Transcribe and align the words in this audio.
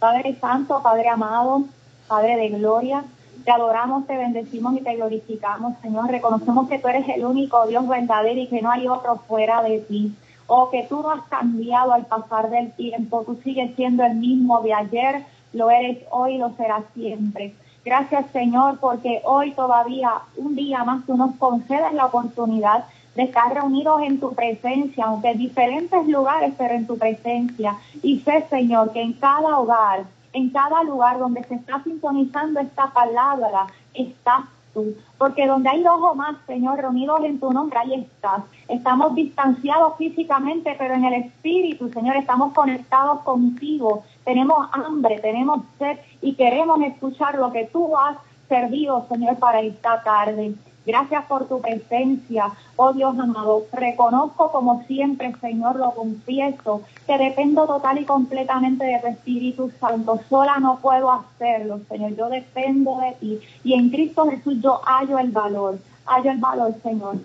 Padre 0.00 0.34
Santo, 0.40 0.80
Padre 0.82 1.08
amado, 1.10 1.64
Padre 2.08 2.36
de 2.36 2.48
gloria, 2.48 3.04
te 3.44 3.50
adoramos, 3.50 4.06
te 4.06 4.16
bendecimos 4.16 4.74
y 4.74 4.80
te 4.80 4.96
glorificamos, 4.96 5.74
Señor. 5.82 6.10
Reconocemos 6.10 6.68
que 6.68 6.78
tú 6.78 6.88
eres 6.88 7.06
el 7.08 7.24
único 7.24 7.66
Dios 7.66 7.86
verdadero 7.86 8.40
y 8.40 8.48
que 8.48 8.62
no 8.62 8.70
hay 8.70 8.88
otro 8.88 9.16
fuera 9.28 9.62
de 9.62 9.80
ti. 9.80 10.14
O 10.46 10.70
que 10.70 10.86
tú 10.88 11.02
no 11.02 11.10
has 11.10 11.22
cambiado 11.28 11.92
al 11.92 12.06
pasar 12.06 12.50
del 12.50 12.72
tiempo. 12.72 13.22
Tú 13.24 13.38
sigues 13.44 13.76
siendo 13.76 14.02
el 14.02 14.16
mismo 14.16 14.62
de 14.62 14.74
ayer, 14.74 15.24
lo 15.52 15.70
eres 15.70 15.98
hoy, 16.10 16.38
lo 16.38 16.50
serás 16.56 16.84
siempre. 16.94 17.54
Gracias, 17.84 18.26
Señor, 18.32 18.78
porque 18.80 19.20
hoy 19.24 19.52
todavía, 19.52 20.12
un 20.36 20.56
día 20.56 20.82
más, 20.82 21.06
tú 21.06 21.16
nos 21.16 21.36
concedes 21.36 21.92
la 21.92 22.06
oportunidad 22.06 22.84
de 23.20 23.26
estar 23.26 23.52
reunidos 23.52 24.00
en 24.00 24.18
tu 24.18 24.32
presencia, 24.32 25.04
aunque 25.04 25.32
en 25.32 25.38
diferentes 25.38 26.06
lugares, 26.08 26.54
pero 26.56 26.72
en 26.72 26.86
tu 26.86 26.96
presencia. 26.96 27.76
Y 28.02 28.20
sé, 28.20 28.46
Señor, 28.48 28.92
que 28.92 29.02
en 29.02 29.12
cada 29.12 29.58
hogar, 29.58 30.04
en 30.32 30.48
cada 30.48 30.82
lugar 30.84 31.18
donde 31.18 31.44
se 31.44 31.56
está 31.56 31.82
sintonizando 31.84 32.60
esta 32.60 32.86
palabra, 32.94 33.66
estás 33.92 34.44
tú. 34.72 34.94
Porque 35.18 35.46
donde 35.46 35.68
hay 35.68 35.82
dos 35.82 36.00
o 36.00 36.14
más, 36.14 36.36
Señor, 36.46 36.78
reunidos 36.78 37.22
en 37.24 37.38
tu 37.38 37.52
nombre, 37.52 37.78
ahí 37.78 37.92
estás. 37.94 38.42
Estamos 38.68 39.14
distanciados 39.14 39.98
físicamente, 39.98 40.74
pero 40.78 40.94
en 40.94 41.04
el 41.04 41.14
espíritu, 41.24 41.90
Señor, 41.90 42.16
estamos 42.16 42.54
conectados 42.54 43.20
contigo. 43.20 44.02
Tenemos 44.24 44.66
hambre, 44.72 45.18
tenemos 45.18 45.60
sed 45.78 45.98
y 46.22 46.36
queremos 46.36 46.80
escuchar 46.80 47.34
lo 47.34 47.52
que 47.52 47.66
tú 47.66 47.94
has 47.98 48.16
servido, 48.48 49.06
Señor, 49.10 49.36
para 49.38 49.60
esta 49.60 50.02
tarde. 50.02 50.54
Gracias 50.86 51.26
por 51.26 51.46
tu 51.46 51.60
presencia, 51.60 52.52
oh 52.76 52.92
Dios 52.94 53.18
amado. 53.18 53.66
Reconozco 53.72 54.50
como 54.50 54.82
siempre, 54.84 55.34
Señor, 55.40 55.76
lo 55.76 55.92
confieso, 55.92 56.82
que 57.06 57.18
dependo 57.18 57.66
total 57.66 57.98
y 57.98 58.04
completamente 58.04 58.86
de 58.86 58.98
tu 58.98 59.06
Espíritu 59.08 59.70
Santo. 59.78 60.20
Sola 60.30 60.58
no 60.58 60.78
puedo 60.78 61.12
hacerlo, 61.12 61.80
Señor. 61.88 62.16
Yo 62.16 62.28
dependo 62.30 62.98
de 62.98 63.12
ti. 63.20 63.40
Y 63.62 63.74
en 63.74 63.90
Cristo 63.90 64.26
Jesús 64.30 64.56
yo 64.62 64.80
hallo 64.86 65.18
el 65.18 65.30
valor, 65.30 65.78
hallo 66.06 66.30
el 66.30 66.38
valor, 66.38 66.74
Señor, 66.82 67.16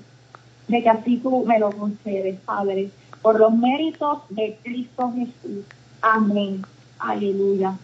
de 0.67 0.83
que 0.83 0.89
así 0.89 1.17
tú 1.17 1.45
me 1.45 1.57
lo 1.57 1.71
concedes, 1.71 2.37
Padre, 2.41 2.91
por 3.21 3.39
los 3.39 3.53
méritos 3.53 4.19
de 4.29 4.59
Cristo 4.63 5.13
Jesús. 5.15 5.65
Amén. 6.01 6.61
Aleluya. 6.99 7.77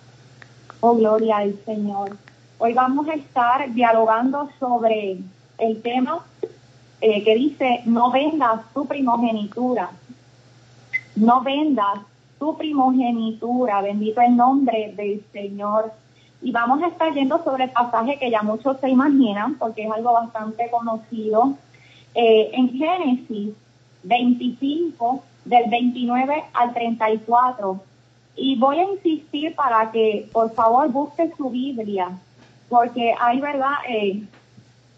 Oh, 0.81 0.95
gloria 0.95 1.37
al 1.37 1.57
Señor. 1.65 2.17
Hoy 2.57 2.73
vamos 2.73 3.07
a 3.07 3.13
estar 3.13 3.73
dialogando 3.73 4.49
sobre 4.59 5.19
el 5.61 5.81
tema 5.81 6.25
eh, 6.99 7.23
que 7.23 7.35
dice, 7.35 7.81
no 7.85 8.11
vendas 8.11 8.61
tu 8.73 8.85
primogenitura, 8.85 9.91
no 11.15 11.41
vendas 11.41 11.99
tu 12.39 12.57
primogenitura, 12.57 13.81
bendito 13.81 14.19
el 14.21 14.35
nombre 14.35 14.93
del 14.97 15.23
Señor. 15.31 15.93
Y 16.41 16.51
vamos 16.51 16.81
a 16.81 16.87
estar 16.87 17.13
yendo 17.13 17.43
sobre 17.43 17.65
el 17.65 17.69
pasaje 17.69 18.17
que 18.17 18.31
ya 18.31 18.41
muchos 18.41 18.79
se 18.79 18.89
imaginan, 18.89 19.55
porque 19.55 19.83
es 19.83 19.91
algo 19.91 20.13
bastante 20.13 20.69
conocido. 20.71 21.53
Eh, 22.15 22.49
en 22.53 22.69
Génesis 22.69 23.53
25, 24.03 25.23
del 25.45 25.69
29 25.69 26.43
al 26.53 26.73
34. 26.73 27.79
Y 28.35 28.57
voy 28.57 28.79
a 28.79 28.91
insistir 28.91 29.55
para 29.55 29.91
que 29.91 30.27
por 30.31 30.53
favor 30.53 30.89
busque 30.89 31.31
su 31.37 31.49
Biblia, 31.49 32.09
porque 32.69 33.13
hay, 33.19 33.39
¿verdad? 33.39 33.75
Eh, 33.87 34.23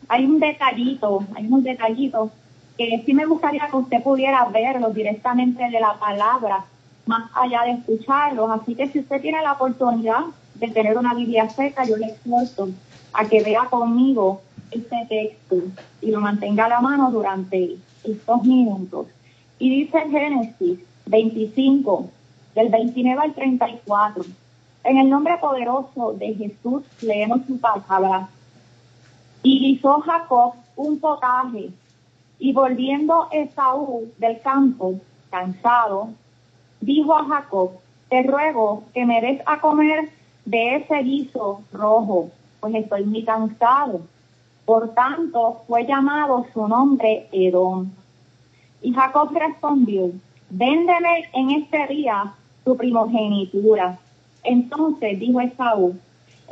hay 0.08 0.26
un 0.26 0.40
detallito, 0.40 1.26
hay 1.36 1.48
un 1.48 1.64
detallito 1.64 2.32
que 2.78 3.04
sí 3.06 3.14
me 3.14 3.26
gustaría 3.26 3.68
que 3.68 3.78
usted 3.78 4.02
pudiera 4.02 4.46
verlo 4.46 4.90
directamente 4.90 5.64
de 5.64 5.80
la 5.80 5.94
palabra, 5.94 6.66
más 7.06 7.30
allá 7.36 7.64
de 7.64 7.72
escucharlos. 7.72 8.50
Así 8.50 8.76
que 8.76 8.88
si 8.90 9.00
usted 9.00 9.22
tiene 9.22 9.42
la 9.42 9.54
oportunidad 9.54 10.22
de 10.56 10.68
tener 10.70 10.98
una 10.98 11.14
Biblia 11.14 11.50
seca, 11.50 11.86
yo 11.86 11.98
le 11.98 12.08
exhorto 12.08 12.70
a 13.14 13.26
que 13.26 13.44
vea 13.44 13.66
conmigo 13.66 14.42
este 14.72 15.06
texto 15.08 15.58
y 16.02 16.12
lo 16.12 16.20
mantenga 16.20 16.66
a 16.66 16.70
la 16.70 16.81
mano 16.81 17.12
durante 17.12 17.78
estos 18.03 18.44
minutos. 18.44 19.08
Y 19.59 19.70
dice 19.70 20.00
Génesis 20.09 20.80
25, 21.06 22.09
del 22.56 22.70
29 22.70 23.22
al 23.22 23.34
34. 23.34 24.25
En 24.84 24.97
el 24.97 25.09
nombre 25.09 25.38
poderoso 25.38 26.14
de 26.14 26.34
Jesús 26.34 26.84
leemos 27.02 27.41
su 27.47 27.58
palabra. 27.59 28.30
Y 29.44 29.74
hizo 29.74 30.00
Jacob 30.02 30.54
un 30.76 31.00
potaje, 31.00 31.70
y 32.40 32.54
volviendo 32.54 33.28
Esaú 33.31 34.12
del 34.18 34.42
campo, 34.42 34.96
cansado, 35.30 36.09
dijo 36.81 37.16
a 37.16 37.26
Jacob, 37.26 37.72
te 38.09 38.24
ruego 38.24 38.84
que 38.94 39.06
me 39.06 39.22
des 39.22 39.42
a 39.46 39.59
comer 39.59 40.09
de 40.46 40.76
ese 40.76 40.98
guiso 41.03 41.62
rojo, 41.72 42.32
pues 42.59 42.76
estoy 42.76 43.06
muy 43.06 43.24
cansado. 43.24 44.02
Por 44.66 44.94
tanto, 44.94 45.64
fue 45.68 45.86
llamado 45.86 46.46
su 46.53 46.68
nombre 46.68 47.28
Edom. 47.32 47.90
Y 48.82 48.94
Jacob 48.94 49.32
respondió, 49.34 50.12
véndeme 50.50 51.30
en 51.34 51.52
este 51.52 51.88
día 51.88 52.34
tu 52.64 52.76
primogenitura. 52.76 54.00
Entonces 54.44 55.20
dijo 55.20 55.40
Esaú, 55.40 55.98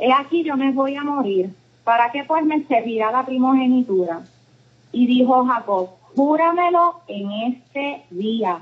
he 0.00 0.12
aquí 0.12 0.42
yo 0.42 0.56
me 0.56 0.72
voy 0.72 0.96
a 0.96 1.04
morir 1.04 1.54
¿para 1.84 2.10
qué 2.12 2.24
pues 2.24 2.44
me 2.44 2.64
servirá 2.64 3.10
la 3.10 3.24
primogenitura? 3.24 4.22
Y 4.92 5.06
dijo 5.06 5.44
Jacob, 5.46 5.90
júramelo 6.14 7.00
en 7.06 7.30
este 7.32 8.04
día. 8.10 8.60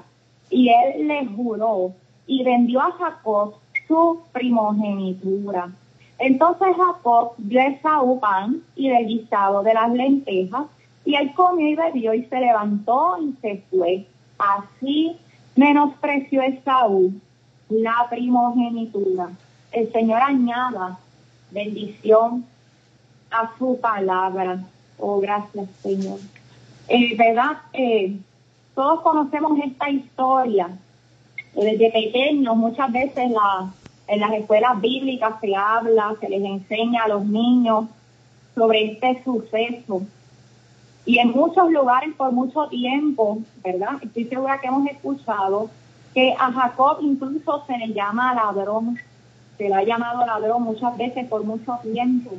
Y 0.49 0.69
él 0.69 1.09
le 1.09 1.27
juró 1.27 1.93
y 2.27 2.43
vendió 2.45 2.81
a 2.81 2.93
Jacob 2.93 3.55
su 3.87 4.21
primogenitura. 4.33 5.71
Entonces 6.19 6.69
Jacob 6.77 7.33
dio 7.39 7.61
a 7.61 7.67
Esaú 7.67 8.21
pan 8.21 8.63
y 8.77 8.89
del 8.89 9.07
guisado 9.07 9.63
de 9.63 9.75
las 9.75 9.91
lentejas, 9.93 10.67
y 11.05 11.15
él 11.15 11.33
comió 11.35 11.67
y 11.67 11.75
bebió 11.75 12.15
y 12.15 12.25
se 12.25 12.41
levantó 12.41 13.17
y 13.21 13.33
se 13.41 13.63
fue. 13.71 14.07
Así 14.39 15.17
menospreció 15.57 16.43
Esaú 16.43 17.13
la 17.71 18.07
primogenitura. 18.11 19.31
El 19.73 19.91
Señor 19.93 20.21
añada 20.21 20.99
bendición 21.51 22.45
a 23.31 23.53
su 23.59 23.79
palabra. 23.81 24.65
Oh, 24.99 25.21
gracias, 25.21 25.69
Señor. 25.83 26.19
Eh, 26.89 27.17
¿Verdad? 27.17 27.59
Eh, 27.73 28.19
todos 28.75 29.01
conocemos 29.01 29.59
esta 29.65 29.89
historia. 29.89 30.69
Desde 31.55 31.91
pequeños, 31.91 32.57
muchas 32.57 32.93
veces 32.93 33.31
la, 33.31 33.71
en 34.07 34.21
las 34.21 34.33
escuelas 34.33 34.81
bíblicas 34.81 35.35
se 35.41 35.55
habla, 35.55 36.15
se 36.21 36.29
les 36.29 36.45
enseña 36.45 37.05
a 37.05 37.09
los 37.09 37.25
niños 37.25 37.87
sobre 38.55 38.93
este 38.93 39.23
suceso. 39.25 40.03
Y 41.07 41.19
en 41.19 41.31
muchos 41.31 41.71
lugares 41.71 42.15
por 42.17 42.31
mucho 42.33 42.67
tiempo, 42.69 43.39
¿verdad? 43.65 43.95
Estoy 44.03 44.25
segura 44.25 44.61
que 44.61 44.69
hemos 44.69 44.87
escuchado 44.87 45.71
que 46.15 46.35
a 46.39 46.53
Jacob 46.53 46.99
incluso 47.01 47.65
se 47.67 47.79
le 47.79 47.93
llama 47.93 48.35
ladrón, 48.35 48.99
se 49.57 49.69
le 49.69 49.75
ha 49.75 49.83
llamado 49.83 50.27
ladrón 50.27 50.63
muchas 50.63 50.97
veces 50.97 51.27
por 51.29 51.45
mucho 51.45 51.79
tiempo 51.83 52.33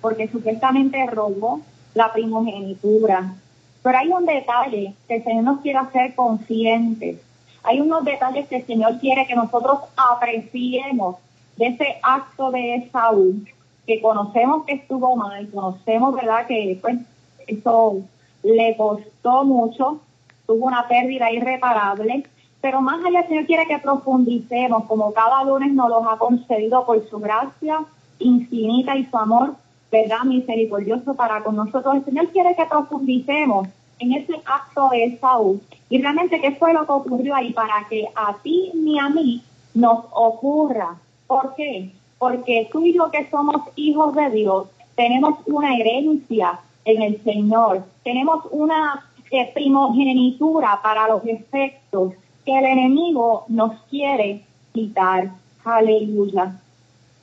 porque 0.00 0.28
supuestamente 0.28 1.04
robó 1.06 1.60
la 1.94 2.12
primogenitura. 2.12 3.34
Pero 3.82 3.98
hay 3.98 4.08
un 4.08 4.26
detalle 4.26 4.94
que 5.06 5.16
el 5.16 5.24
Señor 5.24 5.44
nos 5.44 5.60
quiere 5.60 5.78
hacer 5.78 6.14
conscientes. 6.14 7.20
Hay 7.62 7.80
unos 7.80 8.04
detalles 8.04 8.48
que 8.48 8.56
el 8.56 8.66
Señor 8.66 8.98
quiere 9.00 9.26
que 9.26 9.34
nosotros 9.34 9.80
apreciemos 9.96 11.16
de 11.56 11.68
ese 11.68 11.96
acto 12.02 12.50
de 12.50 12.76
Esaú, 12.76 13.42
que 13.86 14.00
conocemos 14.00 14.64
que 14.64 14.74
estuvo 14.74 15.16
mal, 15.16 15.48
conocemos, 15.50 16.14
¿verdad?, 16.14 16.46
que 16.46 16.78
pues 16.80 16.98
eso 17.46 18.02
le 18.42 18.76
costó 18.76 19.44
mucho, 19.44 20.00
tuvo 20.46 20.66
una 20.66 20.86
pérdida 20.86 21.30
irreparable, 21.30 22.24
pero 22.60 22.80
más 22.80 23.04
allá 23.04 23.20
el 23.20 23.28
Señor 23.28 23.46
quiere 23.46 23.66
que 23.66 23.78
profundicemos, 23.78 24.84
como 24.84 25.12
cada 25.12 25.44
lunes 25.44 25.72
nos 25.72 25.88
los 25.88 26.04
ha 26.08 26.18
concedido 26.18 26.84
por 26.84 27.08
su 27.08 27.18
gracia 27.20 27.84
infinita 28.18 28.96
y 28.96 29.04
su 29.06 29.16
amor 29.16 29.54
¿verdad? 29.90 30.24
Misericordioso 30.24 31.14
para 31.14 31.42
con 31.42 31.56
nosotros. 31.56 31.96
El 31.96 32.04
Señor 32.04 32.28
quiere 32.28 32.54
que 32.56 32.66
profundicemos 32.66 33.68
en 33.98 34.12
ese 34.12 34.34
acto 34.44 34.88
de 34.90 35.18
Saúl 35.20 35.60
y 35.88 36.00
realmente 36.02 36.40
qué 36.40 36.52
fue 36.52 36.72
lo 36.72 36.84
que 36.86 36.92
ocurrió 36.92 37.34
ahí 37.34 37.52
para 37.52 37.86
que 37.88 38.08
a 38.14 38.36
ti 38.42 38.72
ni 38.74 38.98
a 38.98 39.08
mí 39.08 39.42
nos 39.74 40.04
ocurra. 40.12 40.96
¿Por 41.26 41.54
qué? 41.54 41.92
Porque 42.18 42.68
tú 42.72 42.84
y 42.84 42.94
yo 42.94 43.10
que 43.10 43.28
somos 43.30 43.62
hijos 43.76 44.14
de 44.14 44.30
Dios 44.30 44.66
tenemos 44.96 45.38
una 45.46 45.76
herencia 45.76 46.60
en 46.84 47.02
el 47.02 47.22
Señor, 47.22 47.84
tenemos 48.02 48.44
una 48.50 49.06
eh, 49.30 49.50
primogenitura 49.52 50.80
para 50.82 51.08
los 51.08 51.24
efectos 51.26 52.14
que 52.44 52.58
el 52.58 52.64
enemigo 52.64 53.44
nos 53.48 53.80
quiere 53.90 54.44
quitar. 54.72 55.30
Aleluya. 55.64 56.60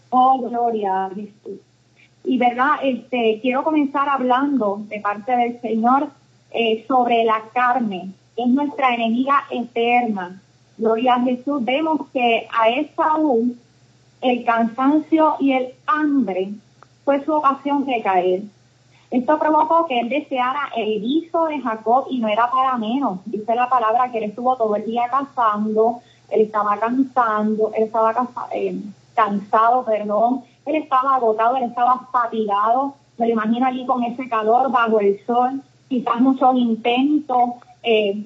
Oh, 0.10 0.38
gloria 0.40 1.06
a 1.06 1.10
Jesús. 1.10 1.60
Y 2.24 2.38
verdad, 2.38 2.76
este, 2.82 3.40
quiero 3.42 3.64
comenzar 3.64 4.08
hablando 4.10 4.82
de 4.88 5.00
parte 5.00 5.36
del 5.36 5.60
Señor 5.62 6.08
eh, 6.52 6.86
sobre 6.88 7.24
la 7.24 7.42
carne, 7.54 8.12
que 8.36 8.44
es 8.44 8.50
nuestra 8.50 8.94
enemiga 8.94 9.44
eterna. 9.50 10.42
Gloria 10.78 11.16
a 11.16 11.22
Jesús. 11.22 11.64
Vemos 11.64 12.08
que 12.12 12.48
a 12.52 12.70
Esaú 12.70 13.56
el 14.22 14.46
cansancio 14.46 15.36
y 15.40 15.52
el 15.52 15.74
hambre 15.86 16.54
fue 17.04 17.24
su 17.26 17.34
ocasión 17.34 17.86
de 17.86 18.02
caer. 18.02 18.42
Esto 19.12 19.38
provocó 19.38 19.86
que 19.86 20.00
él 20.00 20.10
deseara 20.10 20.70
el 20.76 21.02
guiso 21.02 21.46
de 21.46 21.60
Jacob 21.60 22.08
y 22.10 22.20
no 22.20 22.28
era 22.28 22.50
para 22.50 22.78
menos. 22.78 23.20
Dice 23.26 23.54
la 23.54 23.70
palabra 23.70 24.12
que 24.12 24.18
él 24.18 24.24
estuvo 24.24 24.56
todo 24.56 24.76
el 24.76 24.86
día 24.86 25.04
cazando, 25.12 26.02
él 26.30 26.42
estaba 26.42 26.80
cansando, 26.80 27.72
él 27.76 27.84
estaba 27.84 28.16
eh, 28.54 28.82
cansado, 29.14 29.86
perdón, 29.86 30.44
él 30.66 30.76
estaba 30.76 31.16
agotado, 31.16 31.58
él 31.58 31.64
estaba 31.64 32.08
fatigado. 32.12 32.96
Me 33.18 33.28
lo 33.28 33.34
imagino 33.34 33.66
allí 33.66 33.86
con 33.86 34.04
ese 34.04 34.28
calor 34.28 34.72
bajo 34.72 35.00
el 35.00 35.24
sol, 35.26 35.62
quizás 35.88 36.20
muchos 36.20 36.56
intentos, 36.56 37.52
eh, 37.84 38.26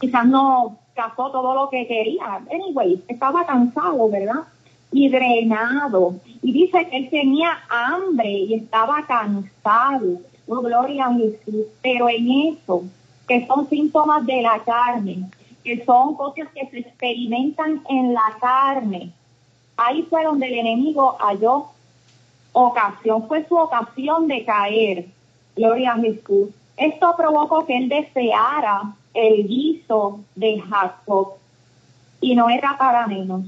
quizás 0.00 0.26
no 0.26 0.78
cazó 0.94 1.30
todo 1.30 1.54
lo 1.54 1.68
que 1.68 1.86
quería. 1.86 2.40
Anyway, 2.50 3.02
estaba 3.08 3.44
cansado, 3.46 4.08
¿verdad? 4.08 4.44
Y 4.90 5.08
drenado. 5.08 6.14
Y 6.42 6.52
dice 6.52 6.88
que 6.88 6.96
él 6.96 7.10
tenía 7.10 7.58
hambre 7.68 8.30
y 8.30 8.54
estaba 8.54 9.04
cansado. 9.06 10.20
Oh, 10.48 10.60
gloria 10.60 11.06
a 11.06 11.14
Jesús. 11.14 11.66
Pero 11.82 12.08
en 12.08 12.30
eso, 12.30 12.84
que 13.26 13.46
son 13.46 13.68
síntomas 13.68 14.26
de 14.26 14.42
la 14.42 14.58
carne, 14.64 15.30
que 15.64 15.84
son 15.84 16.14
cosas 16.14 16.48
que 16.54 16.66
se 16.68 16.80
experimentan 16.80 17.82
en 17.88 18.12
la 18.12 18.36
carne, 18.40 19.12
ahí 19.86 20.02
fue 20.02 20.24
donde 20.24 20.46
el 20.46 20.54
enemigo 20.54 21.16
halló 21.20 21.66
ocasión, 22.52 23.26
fue 23.28 23.46
su 23.46 23.56
ocasión 23.56 24.28
de 24.28 24.44
caer. 24.44 25.06
Gloria 25.56 25.92
a 25.92 25.98
Jesús. 25.98 26.48
Esto 26.76 27.14
provocó 27.16 27.66
que 27.66 27.76
él 27.76 27.88
deseara 27.88 28.94
el 29.14 29.46
guiso 29.46 30.20
de 30.34 30.60
Jacob 30.60 31.34
y 32.20 32.34
no 32.34 32.48
era 32.48 32.76
para 32.78 33.06
menos. 33.06 33.42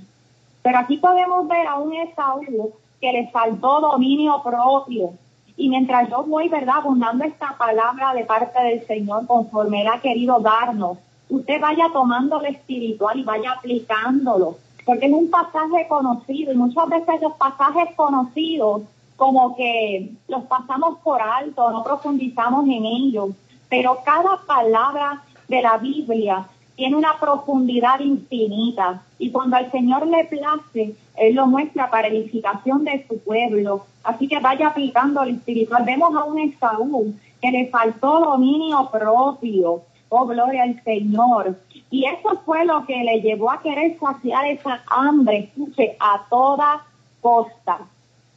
Pero 0.62 0.78
aquí 0.78 0.98
podemos 0.98 1.46
ver 1.48 1.66
a 1.66 1.76
un 1.76 1.94
Esaú 1.94 2.72
que 3.00 3.12
le 3.12 3.28
faltó 3.28 3.80
dominio 3.80 4.42
propio. 4.42 5.12
Y 5.56 5.68
mientras 5.68 6.10
yo 6.10 6.24
voy, 6.24 6.48
¿verdad?, 6.48 6.76
abundando 6.78 7.24
esta 7.24 7.56
palabra 7.56 8.12
de 8.12 8.24
parte 8.24 8.60
del 8.62 8.86
Señor 8.86 9.26
conforme 9.26 9.82
Él 9.82 9.88
ha 9.88 10.00
querido 10.00 10.40
darnos, 10.40 10.98
usted 11.28 11.60
vaya 11.60 11.86
tomando 11.92 12.40
lo 12.40 12.46
espiritual 12.46 13.18
y 13.18 13.22
vaya 13.22 13.52
aplicándolo. 13.52 14.56
Porque 14.84 15.06
es 15.06 15.12
un 15.12 15.30
pasaje 15.30 15.86
conocido 15.88 16.52
y 16.52 16.56
muchas 16.56 16.88
veces 16.88 17.22
los 17.22 17.34
pasajes 17.34 17.94
conocidos 17.96 18.82
como 19.16 19.56
que 19.56 20.12
los 20.28 20.42
pasamos 20.44 20.98
por 20.98 21.22
alto, 21.22 21.70
no 21.70 21.82
profundizamos 21.82 22.66
en 22.66 22.84
ellos. 22.84 23.30
Pero 23.68 23.98
cada 24.04 24.40
palabra 24.46 25.22
de 25.48 25.62
la 25.62 25.78
Biblia 25.78 26.46
tiene 26.76 26.96
una 26.96 27.18
profundidad 27.18 28.00
infinita 28.00 29.02
y 29.18 29.30
cuando 29.30 29.56
al 29.56 29.70
Señor 29.70 30.06
le 30.06 30.24
place, 30.24 30.94
Él 31.16 31.34
lo 31.34 31.46
muestra 31.46 31.90
para 31.90 32.08
edificación 32.08 32.84
de 32.84 33.06
su 33.06 33.18
pueblo. 33.20 33.86
Así 34.02 34.26
que 34.26 34.40
vaya 34.40 34.68
aplicando 34.68 35.22
el 35.22 35.36
espiritual. 35.36 35.84
Vemos 35.84 36.14
a 36.14 36.24
un 36.24 36.38
Esaú 36.40 37.14
que 37.40 37.50
le 37.50 37.68
faltó 37.68 38.20
dominio 38.20 38.88
propio. 38.90 39.82
Oh, 40.16 40.26
gloria 40.26 40.62
al 40.62 40.80
Señor. 40.84 41.58
Y 41.90 42.04
eso 42.04 42.40
fue 42.44 42.64
lo 42.64 42.86
que 42.86 43.02
le 43.02 43.20
llevó 43.20 43.50
a 43.50 43.60
querer 43.60 43.98
saciar 43.98 44.46
esa 44.46 44.80
hambre, 44.86 45.38
escuche, 45.38 45.96
a 45.98 46.24
toda 46.30 46.84
costa. 47.20 47.80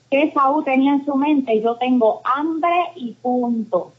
Que 0.09 0.23
Esaú 0.23 0.63
tenía 0.63 0.93
en 0.93 1.05
su 1.05 1.13
mente, 1.15 1.61
yo 1.61 1.75
tengo 1.75 2.21
hambre 2.23 2.93
y 2.95 3.11
punto. 3.11 3.91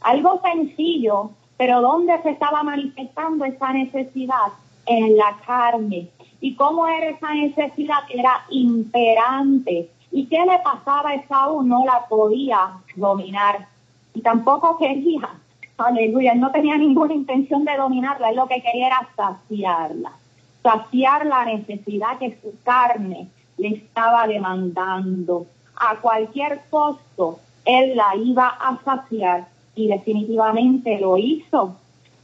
Algo 0.00 0.40
sencillo, 0.42 1.30
pero 1.56 1.80
¿dónde 1.80 2.20
se 2.24 2.30
estaba 2.30 2.64
manifestando 2.64 3.44
esa 3.44 3.72
necesidad? 3.72 4.52
En 4.86 5.16
la 5.16 5.36
carne. 5.46 6.08
¿Y 6.40 6.56
cómo 6.56 6.88
era 6.88 7.10
esa 7.10 7.34
necesidad? 7.34 8.00
Era 8.08 8.44
imperante. 8.50 9.90
¿Y 10.10 10.26
qué 10.26 10.44
le 10.44 10.58
pasaba 10.64 11.10
a 11.10 11.14
Esaú? 11.14 11.62
No 11.62 11.84
la 11.84 12.04
podía 12.08 12.78
dominar. 12.96 13.68
Y 14.12 14.22
tampoco 14.22 14.76
quería. 14.76 15.28
Aleluya. 15.78 16.32
Él 16.32 16.40
no 16.40 16.50
tenía 16.50 16.76
ninguna 16.76 17.14
intención 17.14 17.64
de 17.64 17.76
dominarla. 17.76 18.30
Él 18.30 18.36
lo 18.36 18.46
que 18.46 18.62
quería 18.62 18.88
era 18.88 19.08
saciarla. 19.16 20.12
Saciar 20.62 21.26
la 21.26 21.44
necesidad 21.44 22.18
que 22.18 22.38
su 22.40 22.54
carne 22.62 23.28
le 23.58 23.68
estaba 23.68 24.26
demandando. 24.26 25.46
A 25.76 25.96
cualquier 25.96 26.62
costo, 26.70 27.38
él 27.64 27.96
la 27.96 28.16
iba 28.16 28.48
a 28.48 28.78
saciar 28.84 29.48
y 29.74 29.88
definitivamente 29.88 30.98
lo 30.98 31.16
hizo. 31.18 31.76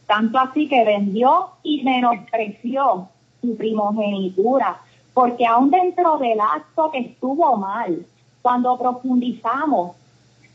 Tanto 0.06 0.38
así 0.38 0.68
que 0.68 0.84
vendió 0.84 1.50
y 1.62 1.82
menospreció 1.84 3.08
su 3.40 3.56
primogenitura, 3.56 4.80
porque 5.14 5.46
aún 5.46 5.70
dentro 5.70 6.18
del 6.18 6.40
acto 6.40 6.90
que 6.90 6.98
estuvo 6.98 7.56
mal, 7.56 8.06
cuando 8.40 8.78
profundizamos, 8.78 9.92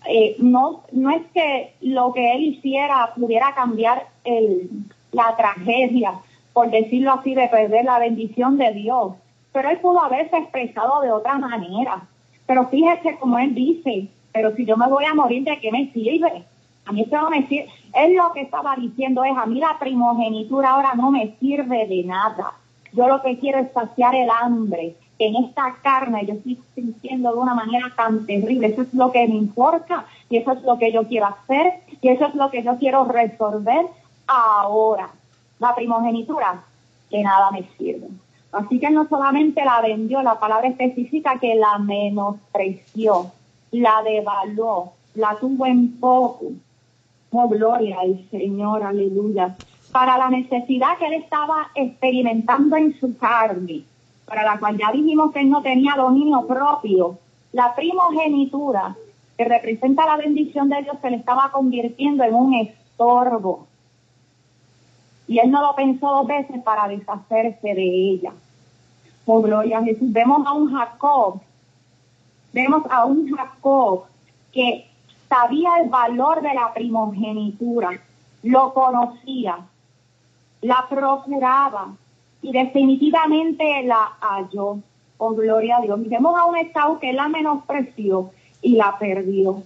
eh, 0.10 0.36
no, 0.40 0.84
no 0.92 1.10
es 1.12 1.22
que 1.34 1.74
lo 1.82 2.14
que 2.14 2.34
él 2.34 2.44
hiciera 2.44 3.14
pudiera 3.16 3.54
cambiar 3.54 4.08
el, 4.24 4.70
la 5.12 5.36
tragedia, 5.36 6.14
por 6.54 6.70
decirlo 6.72 7.14
así, 7.14 7.36
de 7.36 7.48
perder 7.48 7.86
la 7.86 8.00
bendición 8.00 8.58
de 8.58 8.74
Dios, 8.74 9.14
pero 9.52 9.70
él 9.70 9.78
pudo 9.80 10.02
haberse 10.02 10.38
expresado 10.38 11.02
de 11.02 11.12
otra 11.12 11.38
manera. 11.38 12.08
Pero 12.46 12.68
fíjese 12.68 13.18
como 13.18 13.38
él 13.40 13.54
dice, 13.54 14.08
pero 14.32 14.56
si 14.56 14.66
yo 14.66 14.78
me 14.78 14.88
voy 14.88 15.06
a 15.06 15.14
morir, 15.14 15.44
¿de 15.44 15.60
qué 15.60 15.72
me 15.72 15.92
sirve? 15.92 16.44
A 16.86 16.92
mí 16.92 17.02
eso 17.02 17.18
no 17.18 17.30
me 17.30 17.46
sirve. 17.48 17.68
Él 17.94 18.16
lo 18.16 18.32
que 18.34 18.42
estaba 18.42 18.76
diciendo 18.76 19.24
es, 19.24 19.36
a 19.36 19.46
mí 19.46 19.60
la 19.60 19.78
primogenitura 19.80 20.72
ahora 20.72 20.94
no 20.96 21.12
me 21.12 21.36
sirve 21.40 21.88
de 21.88 22.04
nada. 22.04 22.54
Yo 22.94 23.08
lo 23.08 23.22
que 23.22 23.38
quiero 23.38 23.60
es 23.60 23.72
saciar 23.74 24.16
el 24.16 24.30
hambre. 24.30 24.96
En 25.20 25.36
esta 25.36 25.76
carne 25.82 26.26
yo 26.26 26.36
estoy 26.36 26.60
sintiendo 26.76 27.32
de 27.32 27.40
una 27.40 27.56
manera 27.56 27.92
tan 27.96 28.26
terrible. 28.26 28.68
Eso 28.68 28.84
es 28.84 28.94
lo 28.94 29.12
que 29.12 29.28
me 29.28 29.36
importa 29.36 30.06
y 30.30 30.38
eso 30.38 30.52
es 30.52 30.62
lo 30.64 30.78
que 30.78 30.92
yo 30.92 31.08
quiero 31.08 31.28
hacer 31.28 31.82
y 32.02 32.10
eso 32.10 32.26
es 32.26 32.36
lo 32.36 32.50
que 32.52 32.64
yo 32.64 32.78
quiero 32.78 33.06
resolver 33.06 33.86
ahora. 34.28 35.10
La 35.60 35.74
primogenitura, 35.74 36.64
que 37.10 37.24
nada 37.24 37.52
me 37.52 37.64
sirve. 37.78 38.08
Así 38.52 38.80
que 38.80 38.90
no 38.90 39.08
solamente 39.08 39.66
la 39.66 39.82
vendió, 39.82 40.22
la 40.22 40.40
palabra 40.40 40.68
específica 40.68 41.40
que 41.40 41.56
la 41.56 41.78
menospreció, 41.80 43.32
la 43.72 44.02
devaluó, 44.04 44.94
la 45.16 45.36
tuvo 45.40 45.66
en 45.66 46.00
poco 46.00 46.52
Oh, 47.32 47.48
gloria 47.50 48.00
al 48.00 48.26
Señor, 48.32 48.84
aleluya. 48.84 49.56
Para 49.92 50.18
la 50.18 50.30
necesidad 50.30 50.98
que 50.98 51.08
él 51.08 51.14
estaba 51.14 51.70
experimentando 51.76 52.76
en 52.78 52.98
su 53.00 53.18
carne, 53.18 53.84
para 54.28 54.44
la 54.44 54.60
cual 54.60 54.78
ya 54.78 54.92
dijimos 54.92 55.32
que 55.32 55.40
él 55.40 55.50
no 55.50 55.62
tenía 55.62 55.96
dominio 55.96 56.46
propio, 56.46 57.18
la 57.54 57.74
primogenitura, 57.74 58.96
que 59.38 59.46
representa 59.46 60.06
la 60.06 60.18
bendición 60.18 60.68
de 60.68 60.84
Dios, 60.84 60.98
se 61.02 61.10
le 61.10 61.18
estaba 61.18 61.50
convirtiendo 61.52 62.24
en 62.24 62.36
un 62.36 62.54
estorbo. 62.56 63.68
Y 65.28 65.40
él 65.40 65.50
no 65.50 65.62
lo 65.62 65.76
pensó 65.76 66.08
dos 66.08 66.28
veces 66.28 66.62
para 66.64 66.88
deshacerse 66.88 67.74
de 67.74 67.84
ella. 67.84 68.34
Oh, 69.26 69.42
gloria 69.42 69.80
a 69.80 69.84
Jesús. 69.84 70.12
Vemos 70.12 70.46
a 70.46 70.54
un 70.54 70.74
Jacob, 70.74 71.42
vemos 72.52 72.84
a 72.90 73.06
un 73.06 73.30
Jacob 73.34 74.06
que 74.52 74.90
sabía 75.30 75.78
el 75.82 75.90
valor 75.90 76.42
de 76.42 76.54
la 76.54 76.74
primogenitura, 76.74 77.92
lo 78.44 78.74
conocía, 78.74 79.60
la 80.62 80.86
procuraba 80.90 81.94
y 82.48 82.52
definitivamente 82.54 83.84
la 83.84 84.14
halló. 84.22 84.80
Oh, 85.18 85.34
gloria 85.34 85.78
a 85.78 85.82
Dios. 85.82 86.00
Vemos 86.08 86.34
a 86.38 86.46
un 86.46 86.56
Estado 86.56 86.98
que 86.98 87.12
la 87.12 87.28
menospreció 87.28 88.32
y 88.62 88.78
la 88.78 88.98
perdió. 88.98 89.64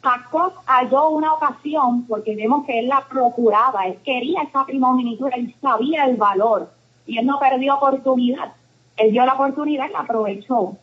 Jacob 0.00 0.52
halló 0.66 1.08
una 1.10 1.34
ocasión 1.34 2.06
porque 2.06 2.36
vemos 2.36 2.64
que 2.64 2.78
él 2.78 2.86
la 2.86 3.04
procuraba, 3.08 3.86
él 3.86 3.98
quería 4.04 4.42
esa 4.42 4.64
primogenitura, 4.64 5.36
él 5.36 5.52
sabía 5.60 6.04
el 6.04 6.16
valor 6.16 6.70
y 7.06 7.18
él 7.18 7.26
no 7.26 7.40
perdió 7.40 7.74
oportunidad. 7.74 8.52
Él 8.96 9.10
dio 9.10 9.26
la 9.26 9.34
oportunidad 9.34 9.88
y 9.88 9.92
la 9.92 10.00
aprovechó. 10.00 10.76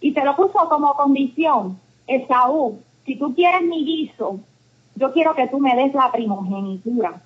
Y 0.00 0.12
se 0.12 0.24
lo 0.24 0.36
puso 0.36 0.68
como 0.68 0.94
condición. 0.94 1.80
Esaú, 2.06 2.78
si 3.04 3.16
tú 3.16 3.34
quieres 3.34 3.62
mi 3.62 3.84
guiso, 3.84 4.38
yo 4.94 5.12
quiero 5.12 5.34
que 5.34 5.48
tú 5.48 5.58
me 5.58 5.74
des 5.74 5.92
la 5.92 6.12
primogenitura. 6.12 7.20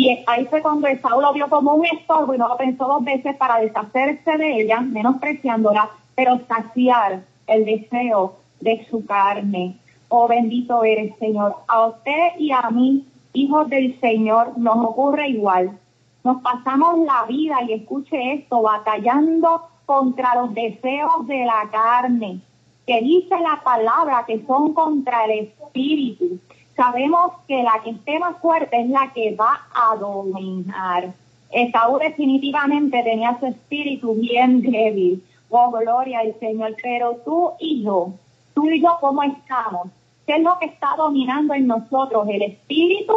Y 0.00 0.24
ahí 0.26 0.46
fue 0.46 0.62
cuando 0.62 0.86
Esaú 0.86 1.20
lo 1.20 1.30
vio 1.34 1.50
como 1.50 1.74
un 1.74 1.84
estorbo 1.84 2.32
y 2.32 2.38
no 2.38 2.48
lo 2.48 2.56
pensó 2.56 2.86
dos 2.86 3.04
veces 3.04 3.36
para 3.36 3.58
deshacerse 3.58 4.38
de 4.38 4.62
ella, 4.62 4.80
menospreciándola, 4.80 5.90
pero 6.14 6.40
saciar 6.48 7.20
el 7.46 7.66
deseo 7.66 8.36
de 8.62 8.86
su 8.88 9.04
carne. 9.04 9.76
Oh 10.08 10.26
bendito 10.26 10.84
eres, 10.84 11.14
Señor. 11.18 11.54
A 11.68 11.88
usted 11.88 12.38
y 12.38 12.50
a 12.50 12.70
mí, 12.70 13.04
hijos 13.34 13.68
del 13.68 14.00
Señor, 14.00 14.56
nos 14.56 14.78
ocurre 14.86 15.28
igual. 15.28 15.78
Nos 16.24 16.40
pasamos 16.40 17.00
la 17.00 17.26
vida, 17.28 17.58
y 17.68 17.74
escuche 17.74 18.32
esto, 18.32 18.62
batallando 18.62 19.68
contra 19.84 20.34
los 20.36 20.54
deseos 20.54 21.26
de 21.26 21.44
la 21.44 21.68
carne 21.70 22.40
que 22.86 23.02
dice 23.02 23.38
la 23.38 23.60
palabra 23.62 24.24
que 24.26 24.44
son 24.46 24.72
contra 24.72 25.26
el 25.26 25.48
espíritu, 25.48 26.38
sabemos 26.80 27.32
que 27.46 27.62
la 27.62 27.78
que 27.84 27.90
esté 27.90 28.18
más 28.18 28.38
fuerte 28.38 28.80
es 28.80 28.88
la 28.88 29.12
que 29.12 29.34
va 29.34 29.66
a 29.74 29.96
dominar. 29.96 31.12
Esaú 31.50 31.98
definitivamente 31.98 33.02
tenía 33.02 33.38
su 33.38 33.48
espíritu 33.48 34.14
bien 34.14 34.62
débil. 34.62 35.22
Oh, 35.50 35.70
gloria 35.70 36.20
al 36.20 36.34
Señor. 36.40 36.74
Pero 36.82 37.16
tú 37.22 37.50
y 37.58 37.82
yo, 37.82 38.14
tú 38.54 38.70
y 38.70 38.80
yo, 38.80 38.96
¿cómo 38.98 39.22
estamos? 39.22 39.88
¿Qué 40.26 40.36
es 40.36 40.42
lo 40.42 40.58
que 40.58 40.66
está 40.66 40.94
dominando 40.96 41.52
en 41.52 41.66
nosotros? 41.66 42.26
¿El 42.30 42.40
espíritu 42.40 43.14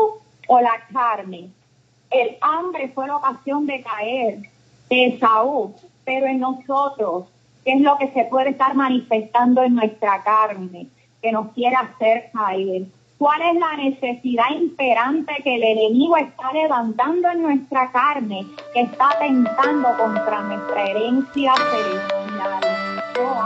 o 0.49 0.59
la 0.59 0.85
carne? 0.91 1.47
El 2.11 2.35
hambre 2.41 2.91
fue 2.93 3.07
la 3.07 3.15
ocasión 3.15 3.65
de 3.65 3.81
caer 3.81 4.39
de 4.89 5.05
Esaú, 5.05 5.73
pero 6.03 6.25
en 6.25 6.41
nosotros, 6.41 7.27
¿qué 7.63 7.71
es 7.75 7.81
lo 7.81 7.97
que 7.97 8.11
se 8.11 8.25
puede 8.25 8.49
estar 8.49 8.75
manifestando 8.75 9.63
en 9.63 9.75
nuestra 9.75 10.21
carne 10.21 10.87
que 11.21 11.31
nos 11.31 11.53
quiere 11.53 11.77
hacer 11.77 12.29
caer? 12.33 12.87
¿Cuál 13.17 13.41
es 13.41 13.55
la 13.55 13.77
necesidad 13.77 14.49
imperante 14.51 15.33
que 15.43 15.55
el 15.55 15.63
enemigo 15.63 16.17
está 16.17 16.51
levantando 16.51 17.29
en 17.29 17.41
nuestra 17.41 17.91
carne, 17.91 18.45
que 18.73 18.81
está 18.81 19.17
tentando 19.19 19.89
contra 19.97 20.41
nuestra 20.41 20.85
herencia 20.85 21.53
celestial? 21.55 22.59
Oh, 23.19 23.43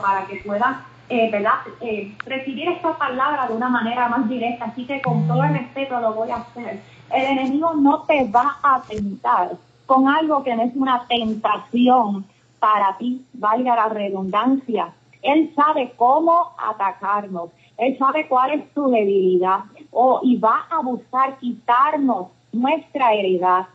para 0.00 0.26
que 0.26 0.36
puedas 0.44 0.76
eh, 1.08 1.30
¿verdad? 1.30 1.60
Eh, 1.80 2.16
recibir 2.24 2.68
esta 2.68 2.98
palabra 2.98 3.46
de 3.46 3.54
una 3.54 3.68
manera 3.68 4.08
más 4.08 4.28
directa, 4.28 4.64
así 4.64 4.84
que 4.86 5.00
con 5.00 5.28
todo 5.28 5.44
el 5.44 5.52
respeto 5.52 6.00
lo 6.00 6.14
voy 6.14 6.30
a 6.32 6.36
hacer. 6.36 6.82
El 7.12 7.38
enemigo 7.38 7.74
no 7.74 8.02
te 8.02 8.28
va 8.28 8.58
a 8.60 8.82
tentar 8.82 9.52
con 9.86 10.08
algo 10.08 10.42
que 10.42 10.56
no 10.56 10.62
es 10.62 10.74
una 10.74 11.06
tentación 11.06 12.26
para 12.58 12.96
ti, 12.98 13.24
valga 13.34 13.76
la 13.76 13.88
redundancia. 13.88 14.92
Él 15.26 15.52
sabe 15.56 15.92
cómo 15.96 16.52
atacarnos, 16.56 17.50
él 17.76 17.98
sabe 17.98 18.28
cuál 18.28 18.52
es 18.52 18.72
tu 18.72 18.88
debilidad 18.88 19.64
oh, 19.90 20.20
y 20.22 20.36
va 20.36 20.66
a 20.70 20.80
buscar 20.80 21.38
quitarnos 21.38 22.28
nuestra 22.52 23.12
heredad. 23.12 23.66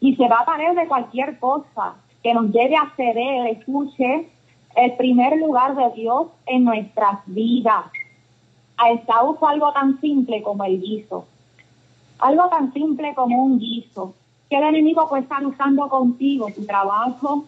Y 0.00 0.16
se 0.16 0.28
va 0.28 0.38
a 0.38 0.44
valer 0.44 0.74
de 0.74 0.88
cualquier 0.88 1.38
cosa 1.38 1.96
que 2.22 2.32
nos 2.32 2.50
lleve 2.52 2.76
a 2.76 2.92
ceder, 2.96 3.46
escuche, 3.48 4.28
el 4.76 4.96
primer 4.96 5.36
lugar 5.38 5.74
de 5.74 5.90
Dios 6.00 6.28
en 6.46 6.64
nuestras 6.64 7.20
vidas. 7.26 7.84
A 8.76 8.90
Esaú 8.90 9.36
fue 9.36 9.50
algo 9.50 9.72
tan 9.72 10.00
simple 10.00 10.42
como 10.42 10.64
el 10.64 10.80
guiso. 10.80 11.26
Algo 12.18 12.48
tan 12.48 12.72
simple 12.72 13.14
como 13.14 13.44
un 13.44 13.58
guiso. 13.58 14.14
Que 14.48 14.56
el 14.56 14.64
enemigo 14.64 15.08
puede 15.08 15.22
estar 15.22 15.44
usando 15.44 15.88
contigo, 15.88 16.48
tu 16.54 16.64
trabajo, 16.64 17.44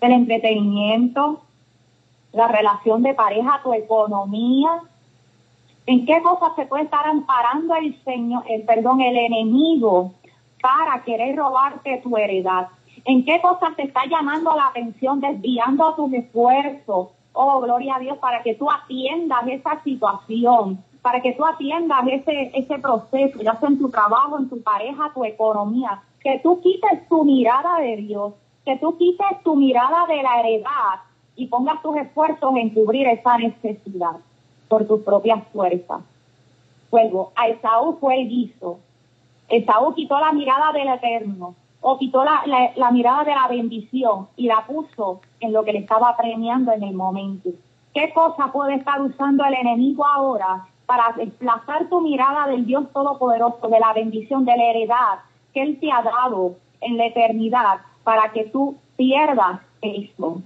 el 0.00 0.12
entretenimiento, 0.12 1.40
la 2.32 2.48
relación 2.48 3.02
de 3.02 3.14
pareja, 3.14 3.60
tu 3.62 3.72
economía. 3.72 4.80
¿En 5.86 6.06
qué 6.06 6.22
cosas 6.22 6.54
se 6.56 6.66
puede 6.66 6.84
estar 6.84 7.06
amparando 7.06 7.74
el 7.74 8.00
Señor, 8.04 8.44
el 8.48 8.62
perdón, 8.62 9.00
el 9.00 9.16
enemigo 9.16 10.12
para 10.62 11.02
querer 11.02 11.36
robarte 11.36 12.00
tu 12.02 12.16
heredad? 12.16 12.68
¿En 13.04 13.24
qué 13.24 13.40
cosas 13.40 13.74
te 13.76 13.84
está 13.84 14.06
llamando 14.06 14.54
la 14.54 14.68
atención, 14.68 15.20
desviando 15.20 15.94
tus 15.94 16.12
esfuerzos? 16.12 17.08
Oh, 17.32 17.60
gloria 17.60 17.96
a 17.96 17.98
Dios, 17.98 18.18
para 18.18 18.42
que 18.42 18.54
tú 18.54 18.70
atiendas 18.70 19.46
esa 19.48 19.82
situación, 19.82 20.82
para 21.00 21.20
que 21.22 21.32
tú 21.32 21.44
atiendas 21.44 22.04
ese, 22.08 22.50
ese 22.54 22.78
proceso, 22.78 23.40
ya 23.40 23.58
sea 23.58 23.68
en 23.68 23.78
tu 23.78 23.88
trabajo, 23.88 24.38
en 24.38 24.48
tu 24.48 24.62
pareja, 24.62 25.10
tu 25.14 25.24
economía, 25.24 26.02
que 26.20 26.40
tú 26.42 26.60
quites 26.60 27.08
tu 27.08 27.24
mirada 27.24 27.78
de 27.78 27.96
Dios, 27.96 28.34
que 28.64 28.76
tú 28.76 28.98
quites 28.98 29.42
tu 29.42 29.56
mirada 29.56 30.06
de 30.06 30.22
la 30.22 30.40
heredad 30.40 31.00
y 31.40 31.46
pongas 31.46 31.80
tus 31.80 31.96
esfuerzos 31.96 32.54
en 32.56 32.68
cubrir 32.68 33.06
esa 33.06 33.38
necesidad 33.38 34.16
por 34.68 34.86
tus 34.86 35.00
propias 35.00 35.42
fuerzas. 35.48 36.02
Vuelvo, 36.90 37.32
a 37.34 37.48
Esaú 37.48 37.96
fue 37.98 38.20
el 38.20 38.28
guiso. 38.28 38.78
Esaú 39.48 39.94
quitó 39.94 40.20
la 40.20 40.32
mirada 40.32 40.70
del 40.72 40.88
Eterno 40.88 41.54
o 41.80 41.96
quitó 41.96 42.24
la, 42.24 42.42
la, 42.76 42.90
mirada 42.90 43.24
de 43.24 43.34
la 43.34 43.48
bendición 43.48 44.28
y 44.36 44.48
la 44.48 44.66
puso 44.66 45.22
en 45.40 45.54
lo 45.54 45.64
que 45.64 45.72
le 45.72 45.78
estaba 45.78 46.14
premiando 46.14 46.72
en 46.72 46.82
el 46.82 46.92
momento. 46.92 47.48
¿Qué 47.94 48.12
cosa 48.12 48.52
puede 48.52 48.74
estar 48.74 49.00
usando 49.00 49.42
el 49.46 49.54
enemigo 49.54 50.06
ahora 50.06 50.66
para 50.84 51.14
desplazar 51.16 51.88
tu 51.88 52.02
mirada 52.02 52.48
del 52.48 52.66
Dios 52.66 52.84
Todopoderoso, 52.92 53.66
de 53.66 53.80
la 53.80 53.94
bendición, 53.94 54.44
de 54.44 54.58
la 54.58 54.64
heredad 54.64 55.18
que 55.54 55.62
Él 55.62 55.80
te 55.80 55.90
ha 55.90 56.02
dado 56.02 56.56
en 56.82 56.98
la 56.98 57.06
eternidad 57.06 57.80
para 58.04 58.30
que 58.30 58.44
tú 58.44 58.76
pierdas 58.98 59.60
eso? 59.80 60.42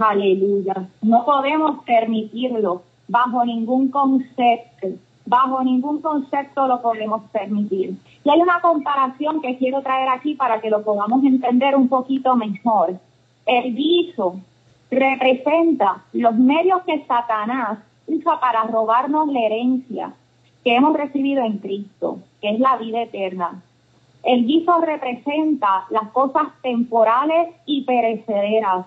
Aleluya. 0.00 0.88
No 1.02 1.24
podemos 1.24 1.84
permitirlo 1.84 2.82
bajo 3.06 3.44
ningún 3.44 3.90
concepto 3.90 4.88
bajo 5.30 5.62
ningún 5.62 6.02
concepto 6.02 6.66
lo 6.66 6.82
podemos 6.82 7.22
permitir. 7.30 7.94
Y 8.24 8.30
hay 8.30 8.40
una 8.40 8.60
comparación 8.60 9.40
que 9.40 9.56
quiero 9.58 9.80
traer 9.80 10.08
aquí 10.08 10.34
para 10.34 10.60
que 10.60 10.70
lo 10.70 10.82
podamos 10.82 11.22
entender 11.22 11.76
un 11.76 11.88
poquito 11.88 12.34
mejor. 12.34 12.98
El 13.46 13.72
viso 13.72 14.40
representa 14.90 16.02
los 16.12 16.34
medios 16.34 16.82
que 16.82 17.04
Satanás 17.06 17.78
usa 18.08 18.40
para 18.40 18.64
robarnos 18.64 19.28
la 19.28 19.40
herencia 19.40 20.12
que 20.64 20.74
hemos 20.74 20.96
recibido 20.96 21.44
en 21.44 21.58
Cristo, 21.58 22.18
que 22.40 22.50
es 22.50 22.58
la 22.58 22.76
vida 22.76 23.02
eterna. 23.02 23.62
El 24.22 24.46
guiso 24.46 24.80
representa 24.80 25.86
las 25.90 26.10
cosas 26.10 26.48
temporales 26.60 27.54
y 27.66 27.84
perecederas, 27.84 28.84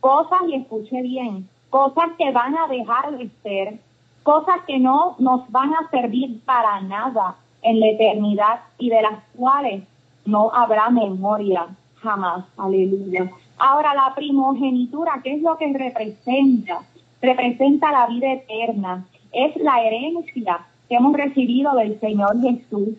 cosas, 0.00 0.40
y 0.48 0.54
escuche 0.54 1.02
bien, 1.02 1.48
cosas 1.70 2.10
que 2.16 2.30
van 2.32 2.56
a 2.56 2.66
dejar 2.66 3.16
de 3.16 3.30
ser, 3.42 3.78
cosas 4.22 4.60
que 4.66 4.78
no 4.78 5.16
nos 5.18 5.50
van 5.50 5.72
a 5.74 5.88
servir 5.90 6.40
para 6.44 6.80
nada 6.80 7.36
en 7.62 7.80
la 7.80 7.88
eternidad 7.88 8.60
y 8.78 8.90
de 8.90 9.02
las 9.02 9.22
cuales 9.36 9.84
no 10.24 10.50
habrá 10.52 10.90
memoria 10.90 11.66
jamás. 12.02 12.44
Aleluya. 12.56 13.30
Ahora 13.58 13.94
la 13.94 14.14
primogenitura, 14.14 15.20
¿qué 15.22 15.34
es 15.34 15.42
lo 15.42 15.56
que 15.56 15.72
representa? 15.72 16.80
Representa 17.20 17.90
la 17.90 18.06
vida 18.06 18.32
eterna. 18.32 19.04
Es 19.32 19.56
la 19.56 19.82
herencia 19.82 20.60
que 20.88 20.94
hemos 20.94 21.12
recibido 21.14 21.74
del 21.74 21.98
Señor 22.00 22.40
Jesús. 22.40 22.90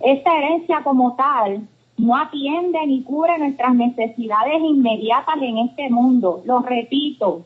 Esta 0.00 0.38
herencia 0.38 0.82
como 0.84 1.16
tal 1.16 1.66
no 1.98 2.16
atiende 2.16 2.86
ni 2.86 3.02
cubre 3.02 3.36
nuestras 3.38 3.74
necesidades 3.74 4.60
inmediatas 4.62 5.36
en 5.42 5.58
este 5.58 5.90
mundo. 5.90 6.42
Lo 6.44 6.60
repito, 6.60 7.44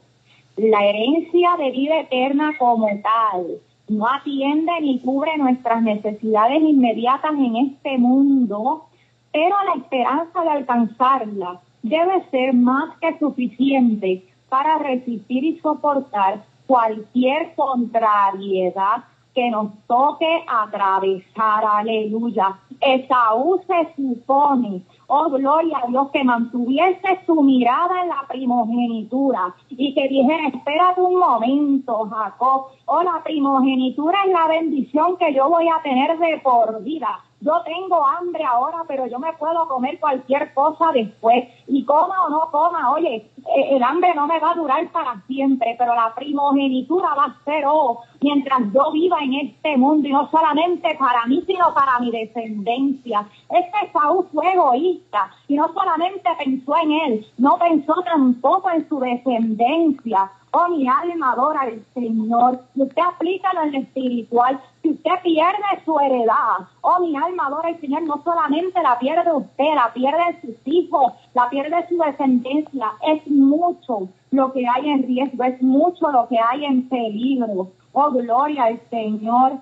la 0.56 0.84
herencia 0.84 1.56
de 1.58 1.70
vida 1.70 2.00
eterna 2.00 2.52
como 2.58 2.86
tal 3.02 3.46
no 3.88 4.06
atiende 4.06 4.72
ni 4.80 5.00
cubre 5.00 5.36
nuestras 5.38 5.82
necesidades 5.82 6.62
inmediatas 6.62 7.32
en 7.32 7.56
este 7.56 7.98
mundo, 7.98 8.84
pero 9.32 9.56
la 9.64 9.82
esperanza 9.82 10.42
de 10.42 10.50
alcanzarla 10.50 11.60
debe 11.82 12.22
ser 12.30 12.54
más 12.54 12.96
que 13.00 13.18
suficiente 13.18 14.24
para 14.48 14.78
resistir 14.78 15.44
y 15.44 15.58
soportar 15.60 16.44
cualquier 16.66 17.54
contrariedad 17.54 19.04
que 19.34 19.50
nos 19.50 19.72
toque 19.86 20.44
atravesar, 20.46 21.64
aleluya. 21.64 22.58
Esaú 22.80 23.60
se 23.66 23.94
supone 23.94 24.82
oh 25.14 25.28
gloria 25.28 25.78
a 25.82 25.86
Dios, 25.88 26.10
que 26.10 26.24
mantuviese 26.24 27.20
su 27.26 27.42
mirada 27.42 28.02
en 28.02 28.08
la 28.08 28.24
primogenitura 28.28 29.54
y 29.68 29.94
que 29.94 30.08
dijera, 30.08 30.48
espérate 30.48 31.02
un 31.02 31.18
momento, 31.18 32.08
Jacob, 32.10 32.68
oh 32.86 33.02
la 33.02 33.22
primogenitura 33.22 34.18
es 34.26 34.32
la 34.32 34.48
bendición 34.48 35.18
que 35.18 35.34
yo 35.34 35.50
voy 35.50 35.68
a 35.68 35.82
tener 35.82 36.18
de 36.18 36.38
por 36.38 36.82
vida 36.82 37.20
yo 37.42 37.60
tengo 37.64 38.06
hambre 38.06 38.44
ahora, 38.44 38.84
pero 38.86 39.06
yo 39.06 39.18
me 39.18 39.32
puedo 39.32 39.66
comer 39.66 39.98
cualquier 39.98 40.54
cosa 40.54 40.92
después. 40.92 41.44
Y 41.66 41.84
coma 41.84 42.26
o 42.26 42.30
no 42.30 42.50
coma, 42.52 42.92
oye, 42.92 43.30
eh, 43.56 43.68
el 43.70 43.82
hambre 43.82 44.14
no 44.14 44.28
me 44.28 44.38
va 44.38 44.52
a 44.52 44.54
durar 44.54 44.88
para 44.92 45.20
siempre, 45.26 45.74
pero 45.76 45.94
la 45.94 46.14
primogenitura 46.14 47.14
va 47.14 47.24
a 47.24 47.44
ser, 47.44 47.64
oh, 47.66 48.00
mientras 48.20 48.60
yo 48.72 48.92
viva 48.92 49.18
en 49.20 49.34
este 49.34 49.76
mundo, 49.76 50.06
y 50.06 50.12
no 50.12 50.30
solamente 50.30 50.94
para 50.98 51.26
mí, 51.26 51.42
sino 51.46 51.74
para 51.74 51.98
mi 51.98 52.12
descendencia. 52.12 53.26
Este 53.50 53.92
Saúl 53.92 54.28
fue 54.32 54.52
egoísta, 54.52 55.30
y 55.48 55.56
no 55.56 55.72
solamente 55.72 56.30
pensó 56.38 56.76
en 56.76 56.92
él, 56.92 57.26
no 57.38 57.58
pensó 57.58 57.94
tampoco 58.04 58.70
en 58.70 58.88
su 58.88 59.00
descendencia. 59.00 60.30
Oh, 60.54 60.68
mi 60.68 60.86
alma 60.86 61.32
adora 61.32 61.62
al 61.62 61.82
Señor. 61.94 62.60
Y 62.74 62.82
usted 62.82 63.02
aplícalo 63.02 63.62
en 63.62 63.72
lo 63.72 63.78
espiritual. 63.78 64.60
Si 64.82 64.90
usted 64.90 65.10
pierde 65.22 65.82
su 65.82 65.98
heredad, 65.98 66.68
oh, 66.82 67.00
mi 67.00 67.16
alma 67.16 67.46
adora 67.46 67.68
al 67.68 67.80
Señor, 67.80 68.02
no 68.02 68.22
solamente 68.22 68.82
la 68.82 68.98
pierde 68.98 69.32
usted, 69.32 69.74
la 69.74 69.90
pierde 69.94 70.40
sus 70.42 70.56
hijos, 70.66 71.14
la 71.32 71.48
pierde 71.48 71.88
su 71.88 71.96
descendencia. 71.96 72.92
Es 73.00 73.26
mucho 73.28 74.08
lo 74.30 74.52
que 74.52 74.66
hay 74.68 74.90
en 74.90 75.04
riesgo, 75.04 75.42
es 75.42 75.62
mucho 75.62 76.12
lo 76.12 76.28
que 76.28 76.38
hay 76.38 76.66
en 76.66 76.86
peligro. 76.86 77.68
Oh, 77.94 78.10
gloria 78.10 78.64
al 78.64 78.80
Señor. 78.90 79.52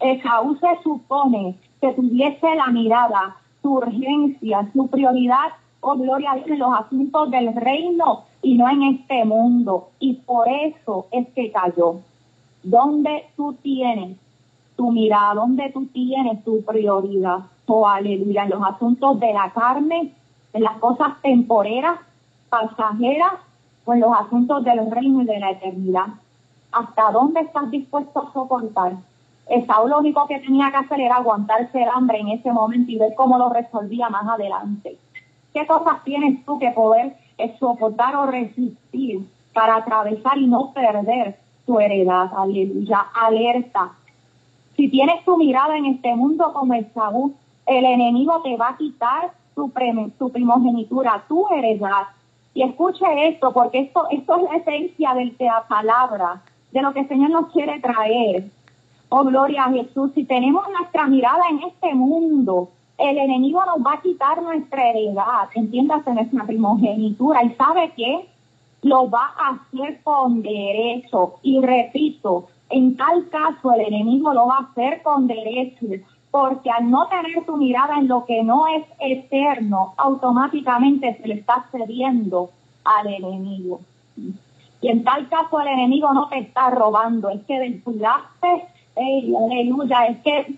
Esaú 0.00 0.56
se 0.56 0.82
supone 0.82 1.56
que 1.80 1.92
tuviese 1.92 2.56
la 2.56 2.66
mirada, 2.68 3.36
su 3.62 3.74
urgencia, 3.74 4.68
su 4.72 4.88
prioridad, 4.88 5.52
oh, 5.80 5.94
gloria 5.94 6.32
a 6.32 6.38
en 6.38 6.58
los 6.58 6.74
asuntos 6.74 7.30
del 7.30 7.54
reino 7.54 8.24
y 8.42 8.56
no 8.56 8.68
en 8.68 8.82
este 8.82 9.24
mundo. 9.24 9.90
Y 9.98 10.14
por 10.14 10.48
eso 10.48 11.06
es 11.10 11.28
que 11.34 11.50
cayó. 11.50 12.00
Donde 12.62 13.26
tú 13.36 13.54
tienes 13.54 14.16
tu 14.76 14.90
mirada, 14.90 15.34
dónde 15.34 15.70
tú 15.72 15.86
tienes 15.86 16.42
tu 16.44 16.62
prioridad. 16.62 17.40
Oh, 17.66 17.86
aleluya, 17.86 18.44
en 18.44 18.50
los 18.50 18.62
asuntos 18.62 19.20
de 19.20 19.32
la 19.32 19.50
carne, 19.50 20.12
en 20.52 20.62
las 20.62 20.78
cosas 20.78 21.20
temporeras, 21.20 22.00
pasajeras, 22.48 23.34
o 23.84 23.94
en 23.94 24.00
los 24.00 24.12
asuntos 24.12 24.62
del 24.64 24.90
reino 24.90 25.22
y 25.22 25.24
de 25.24 25.40
la 25.40 25.50
eternidad. 25.52 26.06
¿Hasta 26.72 27.10
dónde 27.10 27.40
estás 27.40 27.70
dispuesto 27.70 28.20
a 28.20 28.32
soportar? 28.34 28.92
Esaú 29.48 29.88
lo 29.88 29.98
único 29.98 30.26
que 30.26 30.40
tenía 30.40 30.70
que 30.70 30.76
hacer 30.76 31.00
era 31.00 31.16
aguantarse 31.16 31.82
el 31.82 31.88
hambre 31.88 32.20
en 32.20 32.28
ese 32.28 32.52
momento 32.52 32.92
y 32.92 32.98
ver 32.98 33.14
cómo 33.14 33.38
lo 33.38 33.48
resolvía 33.48 34.10
más 34.10 34.28
adelante. 34.28 34.98
¿Qué 35.54 35.66
cosas 35.66 36.04
tienes 36.04 36.44
tú 36.44 36.58
que 36.58 36.70
poder 36.72 37.16
soportar 37.58 38.16
o 38.16 38.26
resistir 38.26 39.26
para 39.52 39.76
atravesar 39.76 40.38
y 40.38 40.46
no 40.46 40.72
perder 40.72 41.38
tu 41.66 41.78
heredad? 41.80 42.30
Aleluya, 42.36 43.06
alerta. 43.14 43.92
Si 44.76 44.88
tienes 44.88 45.24
tu 45.24 45.36
mirada 45.36 45.76
en 45.76 45.86
este 45.86 46.14
mundo 46.14 46.52
como 46.52 46.74
Esaú, 46.74 47.34
el 47.66 47.84
enemigo 47.84 48.40
te 48.42 48.56
va 48.56 48.70
a 48.70 48.76
quitar 48.76 49.32
tu, 49.54 49.72
tu 50.18 50.30
primogenitura, 50.30 51.24
tu 51.28 51.48
heredad. 51.52 52.08
Y 52.54 52.62
escuche 52.62 53.04
esto, 53.28 53.52
porque 53.52 53.80
esto, 53.80 54.06
esto 54.10 54.36
es 54.36 54.42
la 54.42 54.56
esencia 54.56 55.14
de 55.14 55.34
la 55.40 55.64
palabra, 55.68 56.42
de 56.72 56.82
lo 56.82 56.92
que 56.92 57.00
el 57.00 57.08
Señor 57.08 57.30
nos 57.30 57.52
quiere 57.52 57.80
traer. 57.80 58.50
Oh, 59.10 59.24
gloria 59.24 59.64
a 59.64 59.72
Jesús. 59.72 60.12
Si 60.14 60.24
tenemos 60.24 60.64
nuestra 60.70 61.06
mirada 61.06 61.42
en 61.50 61.62
este 61.62 61.94
mundo, 61.94 62.70
el 62.98 63.16
enemigo 63.18 63.64
nos 63.64 63.84
va 63.86 63.94
a 63.94 64.02
quitar 64.02 64.42
nuestra 64.42 64.90
heredad, 64.90 65.48
entiéndase 65.54 66.12
nuestra 66.12 66.44
primogenitura. 66.44 67.44
¿Y 67.44 67.54
sabe 67.54 67.92
qué? 67.96 68.28
Lo 68.82 69.08
va 69.08 69.34
a 69.38 69.50
hacer 69.50 70.00
con 70.02 70.42
derecho. 70.42 71.34
Y 71.42 71.60
repito, 71.60 72.48
en 72.70 72.96
tal 72.96 73.28
caso 73.28 73.72
el 73.72 73.82
enemigo 73.82 74.34
lo 74.34 74.48
va 74.48 74.56
a 74.56 74.70
hacer 74.70 75.02
con 75.02 75.26
derecho. 75.26 75.86
Porque 76.30 76.70
al 76.70 76.90
no 76.90 77.06
tener 77.08 77.44
tu 77.46 77.56
mirada 77.56 77.98
en 77.98 78.08
lo 78.08 78.24
que 78.24 78.42
no 78.42 78.66
es 78.66 78.84
eterno, 78.98 79.94
automáticamente 79.96 81.18
se 81.20 81.28
le 81.28 81.34
está 81.34 81.66
cediendo 81.70 82.50
al 82.84 83.06
enemigo. 83.06 83.80
Y 84.80 84.88
en 84.88 85.04
tal 85.04 85.28
caso 85.28 85.60
el 85.60 85.68
enemigo 85.68 86.12
no 86.12 86.28
te 86.28 86.38
está 86.38 86.70
robando, 86.70 87.30
es 87.30 87.42
que 87.44 87.58
descuidaste 87.58 88.66
aleluya, 88.98 90.06
es 90.06 90.18
que 90.18 90.54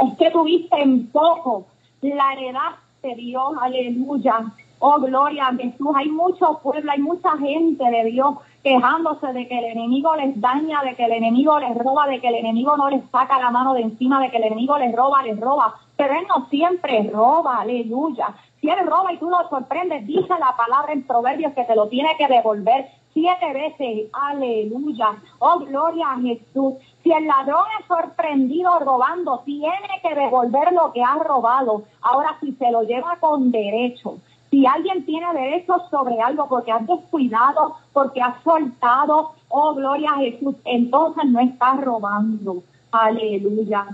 es 0.00 0.18
que 0.18 0.30
tuviste 0.30 0.80
en 0.80 1.06
poco 1.08 1.66
la 2.00 2.32
heredad 2.32 2.72
de 3.02 3.14
Dios, 3.14 3.52
aleluya. 3.60 4.52
Oh, 4.78 4.98
gloria 4.98 5.46
a 5.46 5.54
Jesús. 5.54 5.88
Hay 5.94 6.08
mucho 6.08 6.58
pueblo, 6.62 6.90
hay 6.90 7.00
mucha 7.00 7.36
gente 7.38 7.84
de 7.84 8.04
Dios 8.10 8.34
quejándose 8.64 9.32
de 9.32 9.46
que 9.46 9.58
el 9.58 9.64
enemigo 9.66 10.14
les 10.16 10.40
daña, 10.40 10.82
de 10.82 10.94
que 10.94 11.04
el 11.04 11.12
enemigo 11.12 11.58
les 11.60 11.76
roba, 11.76 12.06
de 12.06 12.20
que 12.20 12.28
el 12.28 12.36
enemigo 12.36 12.76
no 12.76 12.90
les 12.90 13.02
saca 13.10 13.38
la 13.38 13.50
mano 13.50 13.74
de 13.74 13.82
encima, 13.82 14.20
de 14.20 14.30
que 14.30 14.38
el 14.38 14.44
enemigo 14.44 14.76
les 14.78 14.94
roba, 14.94 15.22
les 15.22 15.38
roba. 15.38 15.74
Pero 15.96 16.14
él 16.14 16.26
no 16.28 16.48
siempre 16.48 17.08
roba, 17.12 17.60
aleluya. 17.60 18.34
Si 18.60 18.68
él 18.68 18.86
roba 18.86 19.12
y 19.12 19.18
tú 19.18 19.28
lo 19.30 19.48
sorprendes, 19.48 20.06
dice 20.06 20.34
la 20.38 20.56
palabra 20.56 20.92
en 20.92 21.06
Proverbios 21.06 21.52
que 21.54 21.64
te 21.64 21.76
lo 21.76 21.88
tiene 21.88 22.16
que 22.16 22.28
devolver 22.28 22.86
siete 23.12 23.52
veces. 23.52 24.08
Aleluya. 24.12 25.14
Oh, 25.38 25.58
gloria 25.60 26.12
a 26.12 26.20
Jesús. 26.20 26.74
Si 27.02 27.10
el 27.10 27.26
ladrón 27.26 27.64
es 27.80 27.86
sorprendido 27.86 28.78
robando, 28.78 29.42
tiene 29.44 30.00
que 30.02 30.14
devolver 30.14 30.72
lo 30.72 30.92
que 30.92 31.02
ha 31.02 31.16
robado. 31.16 31.82
Ahora, 32.00 32.36
si 32.40 32.52
se 32.52 32.70
lo 32.70 32.82
lleva 32.82 33.16
con 33.18 33.50
derecho, 33.50 34.18
si 34.50 34.66
alguien 34.66 35.04
tiene 35.04 35.32
derecho 35.32 35.74
sobre 35.90 36.20
algo 36.20 36.46
porque 36.48 36.70
has 36.70 36.86
descuidado, 36.86 37.76
porque 37.92 38.20
has 38.20 38.40
soltado, 38.44 39.32
oh, 39.48 39.74
gloria 39.74 40.10
a 40.10 40.18
Jesús, 40.18 40.54
entonces 40.64 41.24
no 41.24 41.40
está 41.40 41.74
robando. 41.74 42.62
Aleluya. 42.92 43.86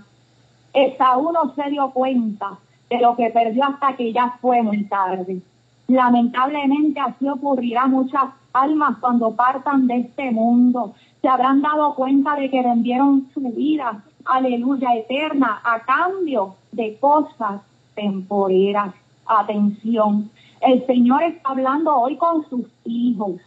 Esaú 0.72 1.32
no 1.32 1.54
se 1.54 1.70
dio 1.70 1.90
cuenta 1.90 2.58
de 2.90 3.00
lo 3.00 3.16
que 3.16 3.30
perdió 3.30 3.64
hasta 3.64 3.96
que 3.96 4.12
ya 4.12 4.36
fue 4.40 4.62
muy 4.62 4.84
tarde. 4.84 5.40
Lamentablemente 5.86 7.00
así 7.00 7.28
ocurrirá 7.28 7.86
muchas 7.86 8.24
almas 8.62 8.98
cuando 8.98 9.34
partan 9.34 9.86
de 9.86 9.98
este 9.98 10.30
mundo. 10.30 10.94
Se 11.20 11.28
habrán 11.28 11.62
dado 11.62 11.94
cuenta 11.94 12.36
de 12.36 12.50
que 12.50 12.62
vendieron 12.62 13.28
su 13.34 13.40
vida, 13.40 14.02
aleluya, 14.24 14.94
eterna, 14.94 15.60
a 15.64 15.80
cambio 15.80 16.54
de 16.72 16.96
cosas 16.98 17.62
temporeras. 17.94 18.94
Atención, 19.26 20.30
el 20.60 20.86
Señor 20.86 21.22
está 21.22 21.50
hablando 21.50 21.94
hoy 21.94 22.16
con 22.16 22.48
sus 22.48 22.66
hijos. 22.84 23.40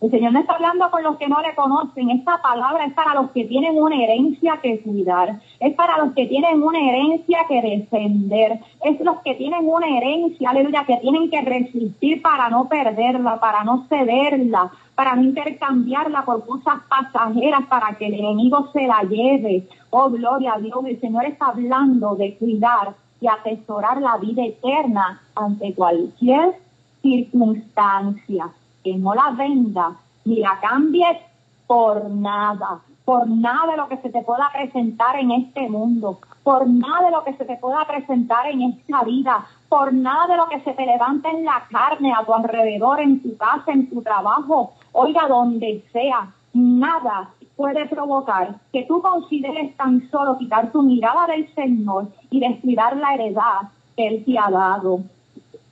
El 0.00 0.10
Señor 0.10 0.32
no 0.32 0.40
está 0.40 0.54
hablando 0.54 0.90
con 0.90 1.02
los 1.02 1.18
que 1.18 1.28
no 1.28 1.42
le 1.42 1.54
conocen. 1.54 2.08
Esta 2.08 2.40
palabra 2.40 2.86
es 2.86 2.94
para 2.94 3.14
los 3.20 3.32
que 3.32 3.44
tienen 3.44 3.76
una 3.76 4.02
herencia 4.02 4.58
que 4.62 4.80
cuidar. 4.80 5.40
Es 5.58 5.74
para 5.74 5.98
los 5.98 6.14
que 6.14 6.26
tienen 6.26 6.62
una 6.62 6.80
herencia 6.80 7.40
que 7.46 7.60
defender. 7.60 8.60
Es 8.82 8.98
los 9.00 9.18
que 9.18 9.34
tienen 9.34 9.68
una 9.68 9.86
herencia, 9.86 10.50
aleluya, 10.50 10.86
que 10.86 10.96
tienen 10.96 11.28
que 11.28 11.42
resistir 11.42 12.22
para 12.22 12.48
no 12.48 12.66
perderla, 12.66 13.38
para 13.40 13.62
no 13.62 13.84
cederla, 13.90 14.72
para 14.94 15.16
no 15.16 15.22
intercambiarla 15.22 16.24
por 16.24 16.46
cosas 16.46 16.80
pasajeras, 16.88 17.66
para 17.66 17.94
que 17.98 18.06
el 18.06 18.14
enemigo 18.14 18.70
se 18.72 18.86
la 18.86 19.02
lleve. 19.02 19.68
Oh, 19.90 20.08
gloria 20.08 20.54
a 20.54 20.60
Dios. 20.60 20.78
El 20.86 20.98
Señor 20.98 21.26
está 21.26 21.48
hablando 21.48 22.14
de 22.14 22.36
cuidar 22.36 22.94
y 23.20 23.26
atesorar 23.26 24.00
la 24.00 24.16
vida 24.16 24.46
eterna 24.46 25.20
ante 25.34 25.74
cualquier 25.74 26.54
circunstancia 27.02 28.50
que 28.82 28.94
no 28.96 29.14
la 29.14 29.30
venda 29.30 29.96
ni 30.24 30.36
la 30.36 30.58
cambies 30.60 31.18
por 31.66 32.10
nada, 32.10 32.80
por 33.04 33.28
nada 33.28 33.72
de 33.72 33.76
lo 33.76 33.88
que 33.88 33.98
se 33.98 34.10
te 34.10 34.22
pueda 34.22 34.50
presentar 34.52 35.18
en 35.18 35.30
este 35.30 35.68
mundo, 35.68 36.18
por 36.42 36.68
nada 36.68 37.06
de 37.06 37.10
lo 37.10 37.24
que 37.24 37.34
se 37.34 37.44
te 37.44 37.56
pueda 37.56 37.84
presentar 37.86 38.46
en 38.46 38.62
esta 38.62 39.04
vida, 39.04 39.46
por 39.68 39.92
nada 39.92 40.26
de 40.26 40.36
lo 40.36 40.48
que 40.48 40.60
se 40.60 40.72
te 40.72 40.86
levante 40.86 41.28
en 41.28 41.44
la 41.44 41.62
carne, 41.70 42.12
a 42.12 42.24
tu 42.24 42.34
alrededor, 42.34 43.00
en 43.00 43.22
tu 43.22 43.36
casa, 43.36 43.72
en 43.72 43.88
tu 43.88 44.02
trabajo, 44.02 44.72
oiga, 44.92 45.28
donde 45.28 45.84
sea, 45.92 46.32
nada 46.52 47.30
puede 47.56 47.86
provocar 47.88 48.56
que 48.72 48.84
tú 48.84 49.02
consideres 49.02 49.76
tan 49.76 50.10
solo 50.10 50.38
quitar 50.38 50.72
tu 50.72 50.82
mirada 50.82 51.26
del 51.26 51.52
Señor 51.54 52.08
y 52.30 52.40
descuidar 52.40 52.96
la 52.96 53.14
heredad 53.14 53.68
que 53.96 54.06
Él 54.06 54.24
te 54.24 54.38
ha 54.38 54.50
dado. 54.50 55.00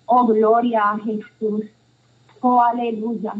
Oh, 0.04 0.26
gloria 0.26 0.90
a 0.90 0.98
Jesús. 0.98 1.64
Oh, 2.40 2.60
aleluya. 2.60 3.34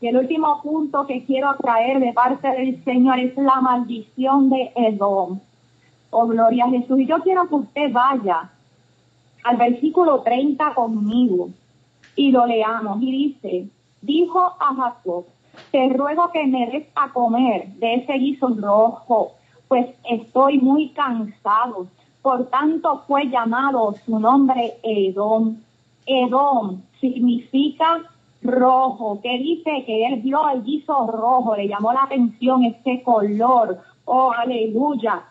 Y 0.00 0.06
el 0.06 0.16
último 0.16 0.62
punto 0.62 1.06
que 1.06 1.24
quiero 1.24 1.54
traer 1.56 2.00
de 2.00 2.12
parte 2.12 2.48
del 2.48 2.82
Señor 2.84 3.18
es 3.18 3.36
la 3.36 3.60
maldición 3.60 4.48
de 4.48 4.72
Edom. 4.76 5.40
Oh, 6.10 6.26
gloria 6.26 6.64
a 6.64 6.70
Jesús. 6.70 7.00
Y 7.00 7.06
yo 7.06 7.18
quiero 7.20 7.48
que 7.48 7.54
usted 7.56 7.92
vaya 7.92 8.50
al 9.44 9.56
versículo 9.56 10.20
30 10.22 10.74
conmigo 10.74 11.50
y 12.16 12.30
lo 12.30 12.46
leamos. 12.46 13.02
Y 13.02 13.10
dice, 13.10 13.68
dijo 14.00 14.40
a 14.40 14.74
Jacob, 14.74 15.26
te 15.72 15.88
ruego 15.88 16.30
que 16.32 16.46
me 16.46 16.66
des 16.70 16.86
a 16.94 17.12
comer 17.12 17.68
de 17.74 17.94
ese 17.94 18.12
guiso 18.14 18.48
rojo, 18.48 19.32
pues 19.66 19.88
estoy 20.08 20.58
muy 20.58 20.90
cansado. 20.90 21.88
Por 22.22 22.46
tanto 22.46 23.02
fue 23.06 23.28
llamado 23.28 23.94
su 24.06 24.18
nombre 24.18 24.78
Edom. 24.82 25.56
Edom 26.06 26.82
significa 27.00 28.02
rojo, 28.42 29.20
que 29.22 29.38
dice 29.38 29.84
que 29.86 30.06
él 30.06 30.20
vio 30.22 30.48
el 30.50 30.62
guiso 30.62 31.06
rojo, 31.06 31.56
le 31.56 31.68
llamó 31.68 31.92
la 31.92 32.04
atención 32.04 32.64
este 32.64 33.02
color, 33.02 33.78
oh 34.04 34.32
aleluya. 34.32 35.24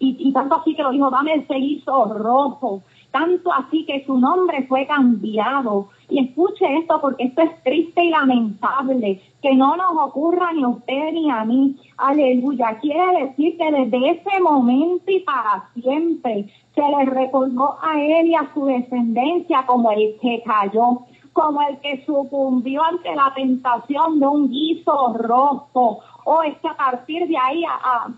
Y, 0.00 0.32
tanto 0.32 0.54
así 0.54 0.76
que 0.76 0.82
lo 0.84 0.92
dijo, 0.92 1.10
dame 1.10 1.34
ese 1.34 1.54
guiso 1.54 2.04
rojo, 2.14 2.82
tanto 3.10 3.52
así 3.52 3.84
que 3.84 4.04
su 4.06 4.16
nombre 4.16 4.64
fue 4.68 4.86
cambiado. 4.86 5.88
Y 6.08 6.20
escuche 6.20 6.78
esto 6.78 7.00
porque 7.00 7.24
esto 7.24 7.42
es 7.42 7.62
triste 7.64 8.04
y 8.04 8.10
lamentable, 8.10 9.20
que 9.42 9.54
no 9.56 9.76
nos 9.76 9.90
ocurra 9.96 10.52
ni 10.52 10.62
a 10.62 10.68
usted 10.68 11.12
ni 11.12 11.28
a 11.28 11.44
mí. 11.44 11.74
Aleluya. 11.96 12.78
Quiere 12.80 13.24
decir 13.24 13.56
que 13.58 13.72
desde 13.72 14.10
ese 14.10 14.40
momento 14.40 15.10
y 15.10 15.18
para 15.20 15.68
siempre 15.74 16.46
se 16.76 16.82
le 16.82 17.04
recordó 17.06 17.76
a 17.82 18.00
él 18.00 18.28
y 18.28 18.34
a 18.36 18.48
su 18.54 18.66
descendencia 18.66 19.66
como 19.66 19.90
el 19.90 20.16
que 20.20 20.44
cayó 20.44 21.00
como 21.38 21.62
el 21.62 21.78
que 21.78 22.04
sucumbió 22.04 22.82
ante 22.82 23.14
la 23.14 23.32
tentación 23.32 24.18
de 24.18 24.26
un 24.26 24.50
guiso 24.50 25.14
rojo. 25.18 26.00
O 26.24 26.34
oh, 26.34 26.42
es 26.42 26.58
que 26.58 26.66
a 26.66 26.76
partir 26.76 27.28
de 27.28 27.36
ahí 27.38 27.64
a, 27.64 28.06
a, 28.06 28.08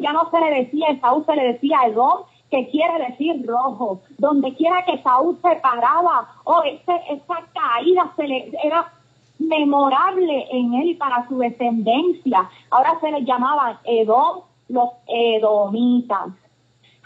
ya 0.00 0.12
no 0.14 0.30
se 0.30 0.40
le 0.40 0.50
decía, 0.62 0.88
Esaú 0.88 1.24
se 1.24 1.36
le 1.36 1.52
decía 1.52 1.80
Edom, 1.86 2.20
que 2.50 2.66
quiere 2.70 3.10
decir 3.10 3.46
rojo. 3.46 4.00
Donde 4.16 4.54
quiera 4.54 4.82
que 4.86 4.94
Esaú 4.94 5.36
se 5.42 5.56
paraba, 5.56 6.26
o 6.44 6.54
oh, 6.54 6.62
ese, 6.62 7.02
esa 7.10 7.34
caída 7.52 8.10
se 8.16 8.26
le 8.26 8.50
era 8.64 8.90
memorable 9.38 10.46
en 10.50 10.72
él 10.72 10.96
para 10.96 11.28
su 11.28 11.36
descendencia. 11.36 12.48
Ahora 12.70 12.98
se 12.98 13.10
le 13.10 13.24
llamaban 13.24 13.76
Edom, 13.84 14.40
los 14.70 14.88
edomitas. 15.06 16.32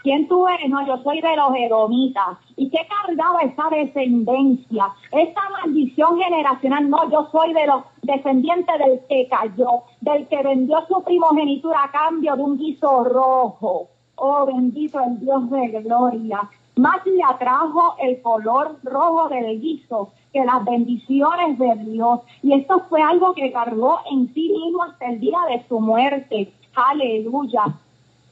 ¿Quién 0.01 0.27
tú 0.27 0.47
eres? 0.47 0.69
No, 0.69 0.85
yo 0.85 0.97
soy 1.03 1.19
de 1.19 1.35
los 1.35 1.53
edomitas. 1.55 2.37
¿Y 2.55 2.69
qué 2.69 2.87
cargaba 2.87 3.41
esa 3.41 3.69
descendencia? 3.69 4.89
Esa 5.11 5.41
maldición 5.61 6.17
generacional. 6.17 6.89
No, 6.89 7.09
yo 7.11 7.27
soy 7.31 7.53
de 7.53 7.67
los 7.67 7.83
descendientes 8.01 8.79
del 8.79 9.01
que 9.09 9.27
cayó, 9.27 9.83
del 10.01 10.27
que 10.27 10.41
vendió 10.41 10.85
su 10.87 11.03
primogenitura 11.03 11.83
a 11.83 11.91
cambio 11.91 12.35
de 12.35 12.43
un 12.43 12.57
guiso 12.57 13.03
rojo. 13.03 13.89
Oh, 14.15 14.45
bendito 14.45 14.99
el 15.01 15.19
Dios 15.19 15.49
de 15.49 15.81
gloria. 15.81 16.49
Más 16.77 17.05
le 17.05 17.21
atrajo 17.21 17.95
el 17.99 18.21
color 18.21 18.77
rojo 18.83 19.27
del 19.27 19.59
guiso 19.59 20.13
que 20.31 20.45
las 20.45 20.63
bendiciones 20.63 21.59
de 21.59 21.75
Dios. 21.75 22.21
Y 22.41 22.53
esto 22.53 22.85
fue 22.87 23.01
algo 23.01 23.33
que 23.33 23.51
cargó 23.51 23.99
en 24.09 24.33
sí 24.33 24.49
mismo 24.49 24.83
hasta 24.83 25.07
el 25.07 25.19
día 25.19 25.39
de 25.49 25.65
su 25.67 25.79
muerte. 25.79 26.53
Aleluya. 26.75 27.65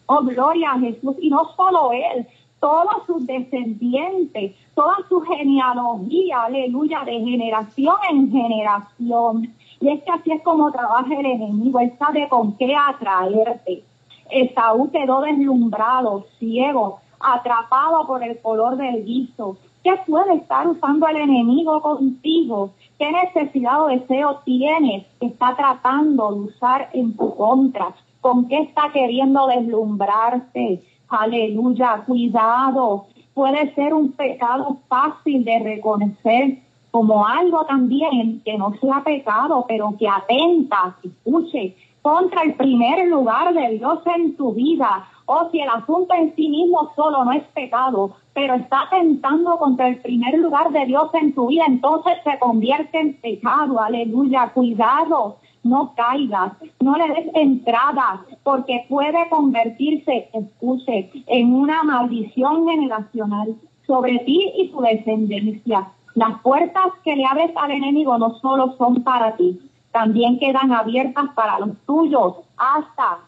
Oh, 0.07 0.21
gloria 0.21 0.71
a 0.71 0.79
Jesús. 0.79 1.15
Y 1.19 1.29
no 1.29 1.53
solo 1.55 1.91
él, 1.91 2.25
todos 2.59 3.05
sus 3.05 3.25
descendientes, 3.27 4.55
toda 4.73 4.95
su 5.07 5.21
genealogía, 5.21 6.43
aleluya, 6.43 7.03
de 7.05 7.19
generación 7.19 7.95
en 8.09 8.31
generación. 8.31 9.53
Y 9.79 9.89
es 9.89 10.03
que 10.03 10.11
así 10.11 10.31
es 10.31 10.41
como 10.43 10.71
trabaja 10.71 11.13
el 11.13 11.25
enemigo, 11.25 11.79
él 11.79 11.93
sabe 11.99 12.27
con 12.29 12.57
qué 12.57 12.75
atraerte. 12.75 13.83
Esaú 14.29 14.91
quedó 14.91 15.21
deslumbrado, 15.21 16.25
ciego, 16.39 16.99
atrapado 17.19 18.05
por 18.07 18.23
el 18.23 18.39
color 18.41 18.77
del 18.77 19.05
guiso. 19.05 19.57
¿Qué 19.83 19.93
puede 20.05 20.35
estar 20.35 20.67
usando 20.67 21.07
el 21.07 21.17
enemigo 21.17 21.81
contigo? 21.81 22.71
¿Qué 22.97 23.11
necesidad 23.11 23.83
o 23.83 23.87
deseo 23.87 24.39
tienes 24.43 25.05
que 25.19 25.27
está 25.27 25.55
tratando 25.55 26.31
de 26.31 26.39
usar 26.41 26.89
en 26.93 27.15
tu 27.15 27.35
contra? 27.35 27.95
¿Con 28.27 28.49
qué 28.49 28.57
está 28.57 28.91
queriendo 28.91 29.47
deslumbrarte? 29.47 30.83
Aleluya, 31.07 32.03
cuidado. 32.05 33.05
Puede 33.33 33.73
ser 33.73 33.93
un 33.93 34.11
pecado 34.11 34.79
fácil 34.89 35.45
de 35.45 35.59
reconocer 35.59 36.57
como 36.91 37.25
algo 37.25 37.65
también 37.67 38.41
que 38.43 38.57
no 38.57 38.73
sea 38.81 39.01
pecado, 39.05 39.63
pero 39.65 39.95
que 39.97 40.09
atenta, 40.09 40.97
escuche, 41.01 41.77
contra 42.01 42.41
el 42.41 42.55
primer 42.55 43.07
lugar 43.07 43.53
de 43.53 43.77
Dios 43.77 43.99
en 44.13 44.35
tu 44.35 44.51
vida. 44.51 45.07
O 45.25 45.49
si 45.49 45.61
el 45.61 45.69
asunto 45.69 46.13
en 46.13 46.35
sí 46.35 46.49
mismo 46.49 46.91
solo 46.97 47.23
no 47.23 47.31
es 47.31 47.43
pecado, 47.53 48.17
pero 48.33 48.55
está 48.55 48.81
atentando 48.91 49.57
contra 49.57 49.87
el 49.87 50.01
primer 50.01 50.37
lugar 50.37 50.71
de 50.73 50.85
Dios 50.85 51.09
en 51.13 51.33
tu 51.33 51.47
vida, 51.47 51.63
entonces 51.65 52.15
se 52.25 52.37
convierte 52.39 52.99
en 52.99 53.13
pecado. 53.21 53.79
Aleluya, 53.79 54.51
cuidado 54.53 55.37
no 55.63 55.93
caigas, 55.95 56.53
no 56.79 56.95
le 56.95 57.07
des 57.07 57.27
entrada, 57.33 58.25
porque 58.43 58.85
puede 58.89 59.29
convertirse, 59.29 60.29
escuche, 60.33 61.09
en 61.27 61.53
una 61.53 61.83
maldición 61.83 62.67
generacional 62.67 63.55
sobre 63.85 64.19
ti 64.19 64.51
y 64.57 64.69
tu 64.69 64.81
descendencia. 64.81 65.87
Las 66.15 66.39
puertas 66.41 66.87
que 67.03 67.15
le 67.15 67.25
abres 67.25 67.51
al 67.55 67.71
enemigo 67.71 68.17
no 68.17 68.35
solo 68.39 68.75
son 68.77 69.03
para 69.03 69.35
ti, 69.35 69.59
también 69.91 70.39
quedan 70.39 70.71
abiertas 70.71 71.25
para 71.35 71.59
los 71.59 71.77
tuyos, 71.85 72.35
hasta 72.57 73.19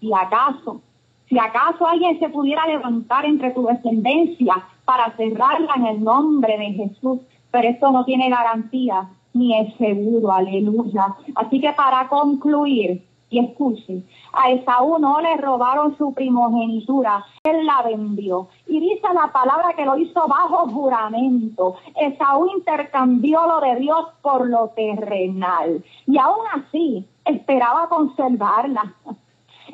si 0.00 0.12
acaso, 0.12 0.80
si 1.28 1.38
acaso 1.38 1.86
alguien 1.86 2.18
se 2.18 2.28
pudiera 2.28 2.66
levantar 2.66 3.24
entre 3.24 3.50
tu 3.52 3.64
descendencia 3.66 4.54
para 4.84 5.16
cerrarla 5.16 5.74
en 5.76 5.86
el 5.86 6.04
nombre 6.04 6.58
de 6.58 6.72
Jesús, 6.72 7.20
pero 7.50 7.68
esto 7.68 7.90
no 7.90 8.04
tiene 8.04 8.28
garantía 8.28 9.08
ni 9.34 9.58
es 9.58 9.76
seguro, 9.76 10.32
aleluya. 10.32 11.14
Así 11.34 11.60
que 11.60 11.72
para 11.72 12.08
concluir, 12.08 13.04
y 13.30 13.40
escuchen, 13.40 14.06
a 14.32 14.50
Esaú 14.50 14.98
no 14.98 15.20
le 15.20 15.36
robaron 15.36 15.96
su 15.98 16.14
primogenitura, 16.14 17.24
él 17.42 17.66
la 17.66 17.82
vendió. 17.82 18.48
Y 18.66 18.78
dice 18.78 19.08
la 19.12 19.32
palabra 19.32 19.74
que 19.76 19.84
lo 19.84 19.98
hizo 19.98 20.26
bajo 20.28 20.68
juramento. 20.68 21.74
Esaú 21.96 22.46
intercambió 22.56 23.46
lo 23.46 23.60
de 23.60 23.76
Dios 23.80 24.06
por 24.22 24.48
lo 24.48 24.68
terrenal. 24.68 25.84
Y 26.06 26.16
aún 26.16 26.44
así, 26.52 27.06
esperaba 27.24 27.88
conservarla. 27.88 28.94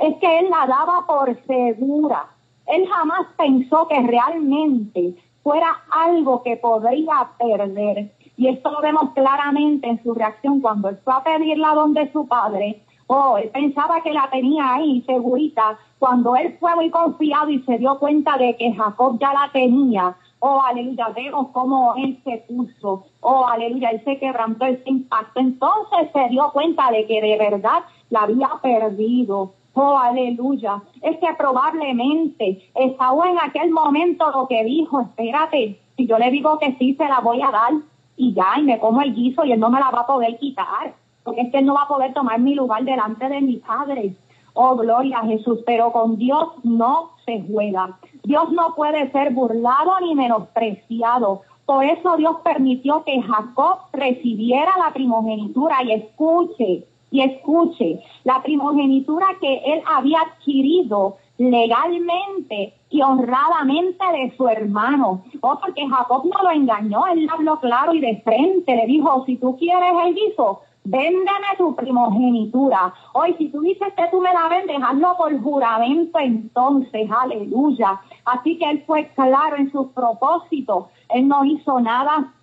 Es 0.00 0.16
que 0.16 0.38
él 0.38 0.48
la 0.48 0.66
daba 0.66 1.06
por 1.06 1.36
segura. 1.46 2.26
Él 2.66 2.88
jamás 2.88 3.26
pensó 3.36 3.86
que 3.88 4.00
realmente 4.00 5.16
fuera 5.42 5.82
algo 5.90 6.42
que 6.42 6.56
podría 6.56 7.30
perder. 7.38 8.12
Y 8.40 8.48
esto 8.48 8.70
lo 8.70 8.80
vemos 8.80 9.10
claramente 9.10 9.86
en 9.86 10.02
su 10.02 10.14
reacción 10.14 10.62
cuando 10.62 10.88
él 10.88 10.96
fue 11.04 11.12
a 11.12 11.22
pedirla 11.22 11.74
donde 11.74 12.10
su 12.10 12.26
padre. 12.26 12.82
Oh, 13.06 13.36
él 13.36 13.50
pensaba 13.50 14.00
que 14.00 14.14
la 14.14 14.30
tenía 14.30 14.76
ahí 14.76 15.02
segurita. 15.02 15.78
Cuando 15.98 16.34
él 16.36 16.56
fue 16.58 16.74
muy 16.74 16.88
confiado 16.88 17.50
y 17.50 17.62
se 17.64 17.76
dio 17.76 17.98
cuenta 17.98 18.38
de 18.38 18.56
que 18.56 18.72
Jacob 18.72 19.18
ya 19.20 19.34
la 19.34 19.50
tenía. 19.52 20.16
Oh, 20.38 20.58
aleluya, 20.58 21.08
vemos 21.14 21.48
cómo 21.52 21.92
él 21.98 22.18
se 22.24 22.38
puso. 22.48 23.04
Oh, 23.20 23.44
aleluya, 23.46 23.90
él 23.90 24.02
se 24.04 24.18
quebrantó, 24.18 24.64
él 24.64 24.80
se 24.84 24.88
impactó. 24.88 25.38
Entonces 25.38 26.08
se 26.10 26.28
dio 26.30 26.50
cuenta 26.54 26.90
de 26.92 27.06
que 27.06 27.20
de 27.20 27.36
verdad 27.36 27.82
la 28.08 28.22
había 28.22 28.48
perdido. 28.62 29.52
Oh, 29.74 29.98
aleluya. 29.98 30.82
Es 31.02 31.18
que 31.18 31.28
probablemente 31.36 32.70
Esaú 32.74 33.22
en 33.22 33.38
aquel 33.38 33.70
momento 33.70 34.30
lo 34.30 34.48
que 34.48 34.64
dijo, 34.64 35.02
espérate, 35.02 35.78
si 35.98 36.06
yo 36.06 36.16
le 36.16 36.30
digo 36.30 36.58
que 36.58 36.74
sí, 36.78 36.94
se 36.94 37.04
la 37.04 37.20
voy 37.20 37.42
a 37.42 37.50
dar 37.50 37.72
y 38.20 38.34
ya, 38.34 38.58
y 38.58 38.62
me 38.64 38.78
como 38.78 39.00
el 39.00 39.14
guiso 39.14 39.46
y 39.46 39.52
él 39.52 39.60
no 39.60 39.70
me 39.70 39.80
la 39.80 39.90
va 39.90 40.00
a 40.00 40.06
poder 40.06 40.36
quitar, 40.38 40.94
porque 41.24 41.40
es 41.40 41.50
que 41.50 41.58
él 41.60 41.64
no 41.64 41.72
va 41.72 41.84
a 41.84 41.88
poder 41.88 42.12
tomar 42.12 42.38
mi 42.38 42.54
lugar 42.54 42.84
delante 42.84 43.26
de 43.30 43.40
mi 43.40 43.56
padre. 43.56 44.14
Oh, 44.52 44.76
gloria 44.76 45.20
a 45.20 45.26
Jesús, 45.26 45.60
pero 45.64 45.90
con 45.90 46.18
Dios 46.18 46.48
no 46.62 47.12
se 47.24 47.42
juega. 47.50 47.96
Dios 48.22 48.52
no 48.52 48.74
puede 48.74 49.10
ser 49.10 49.32
burlado 49.32 49.92
ni 50.02 50.14
menospreciado. 50.14 51.40
Por 51.64 51.82
eso 51.82 52.18
Dios 52.18 52.36
permitió 52.44 53.04
que 53.04 53.22
Jacob 53.22 53.78
recibiera 53.94 54.72
la 54.76 54.92
primogenitura 54.92 55.82
y 55.82 55.92
escuche, 55.92 56.84
y 57.10 57.22
escuche, 57.22 58.02
la 58.24 58.42
primogenitura 58.42 59.28
que 59.40 59.62
él 59.64 59.80
había 59.86 60.20
adquirido 60.20 61.16
legalmente 61.40 62.74
y 62.90 63.00
honradamente 63.00 64.04
de 64.12 64.36
su 64.36 64.46
hermano. 64.46 65.22
Oh, 65.40 65.58
porque 65.58 65.88
Jacob 65.88 66.26
no 66.26 66.42
lo 66.42 66.50
engañó, 66.50 67.06
él 67.06 67.26
habló 67.32 67.58
claro 67.60 67.94
y 67.94 68.00
de 68.00 68.20
frente, 68.22 68.76
le 68.76 68.84
dijo, 68.84 69.24
si 69.24 69.38
tú 69.38 69.56
quieres 69.56 69.94
el 70.04 70.14
guiso, 70.14 70.60
véndeme 70.84 71.56
tu 71.56 71.74
primogenitura. 71.74 72.92
Hoy, 73.14 73.34
si 73.38 73.48
tú 73.48 73.62
dices 73.62 73.88
que 73.96 74.08
tú 74.10 74.20
me 74.20 74.34
la 74.34 74.48
vendes, 74.48 74.76
hazlo 74.86 75.16
por 75.16 75.40
juramento 75.40 76.18
entonces, 76.18 77.10
aleluya. 77.10 77.98
Así 78.26 78.58
que 78.58 78.68
él 78.68 78.84
fue 78.86 79.08
claro 79.14 79.56
en 79.56 79.72
sus 79.72 79.86
propósitos, 79.92 80.88
él 81.08 81.26
no 81.26 81.42
hizo 81.46 81.80
nada 81.80 82.34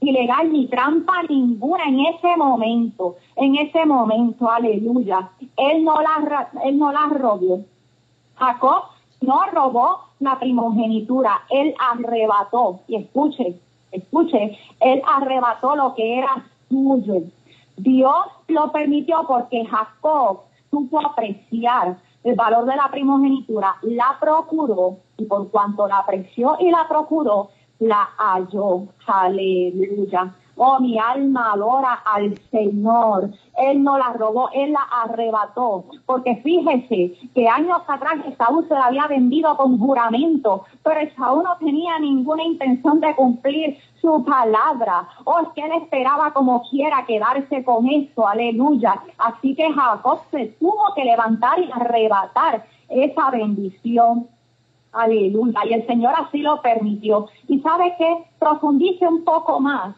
ilegal 0.00 0.52
ni 0.52 0.66
trampa 0.66 1.22
ninguna 1.26 1.84
en 1.84 2.00
ese 2.00 2.36
momento, 2.36 3.16
en 3.34 3.56
ese 3.56 3.86
momento, 3.86 4.50
aleluya. 4.50 5.30
Él 5.56 5.84
no 5.84 6.02
la, 6.02 6.50
él 6.64 6.78
no 6.78 6.92
la 6.92 7.06
robó. 7.06 7.64
Jacob 8.38 8.84
no 9.20 9.40
robó 9.52 10.00
la 10.20 10.38
primogenitura, 10.38 11.42
él 11.50 11.74
arrebató, 11.78 12.80
y 12.86 12.96
escuche, 12.96 13.60
escuche, 13.92 14.58
él 14.80 15.02
arrebató 15.06 15.76
lo 15.76 15.94
que 15.94 16.18
era 16.18 16.44
suyo. 16.68 17.22
Dios 17.76 18.26
lo 18.48 18.72
permitió 18.72 19.24
porque 19.26 19.64
Jacob 19.66 20.40
supo 20.70 21.00
apreciar 21.00 21.98
el 22.24 22.34
valor 22.34 22.64
de 22.64 22.76
la 22.76 22.90
primogenitura, 22.90 23.76
la 23.82 24.16
procuró, 24.20 24.98
y 25.16 25.24
por 25.26 25.50
cuanto 25.50 25.86
la 25.86 25.98
apreció 25.98 26.56
y 26.60 26.70
la 26.70 26.86
procuró, 26.88 27.50
la 27.78 28.08
halló. 28.18 28.86
Aleluya. 29.06 30.34
Oh, 30.58 30.80
mi 30.80 30.98
alma 30.98 31.52
adora 31.52 32.02
al 32.06 32.38
Señor. 32.50 33.30
Él 33.58 33.82
no 33.82 33.98
la 33.98 34.14
robó, 34.14 34.48
Él 34.54 34.72
la 34.72 34.80
arrebató. 35.02 35.84
Porque 36.06 36.36
fíjese 36.36 37.12
que 37.34 37.46
años 37.46 37.82
atrás 37.86 38.24
Esaú 38.26 38.62
se 38.62 38.72
la 38.72 38.86
había 38.86 39.06
vendido 39.06 39.54
con 39.58 39.78
juramento, 39.78 40.64
pero 40.82 41.00
Esaú 41.00 41.42
no 41.42 41.58
tenía 41.58 41.98
ninguna 41.98 42.42
intención 42.42 43.00
de 43.00 43.14
cumplir 43.14 43.76
su 44.00 44.24
palabra. 44.24 45.06
Oh, 45.24 45.40
es 45.40 45.48
que 45.54 45.60
él 45.60 45.72
esperaba 45.82 46.32
como 46.32 46.62
quiera 46.70 47.04
quedarse 47.06 47.62
con 47.62 47.86
eso. 47.88 48.26
Aleluya. 48.26 49.02
Así 49.18 49.54
que 49.54 49.70
Jacob 49.70 50.20
se 50.30 50.46
tuvo 50.58 50.94
que 50.94 51.04
levantar 51.04 51.58
y 51.60 51.70
arrebatar 51.70 52.64
esa 52.88 53.30
bendición. 53.30 54.26
Aleluya. 54.92 55.60
Y 55.68 55.74
el 55.74 55.86
Señor 55.86 56.14
así 56.16 56.38
lo 56.38 56.62
permitió. 56.62 57.26
Y 57.46 57.60
sabe 57.60 57.94
que 57.98 58.24
profundice 58.38 59.06
un 59.06 59.22
poco 59.22 59.60
más 59.60 59.94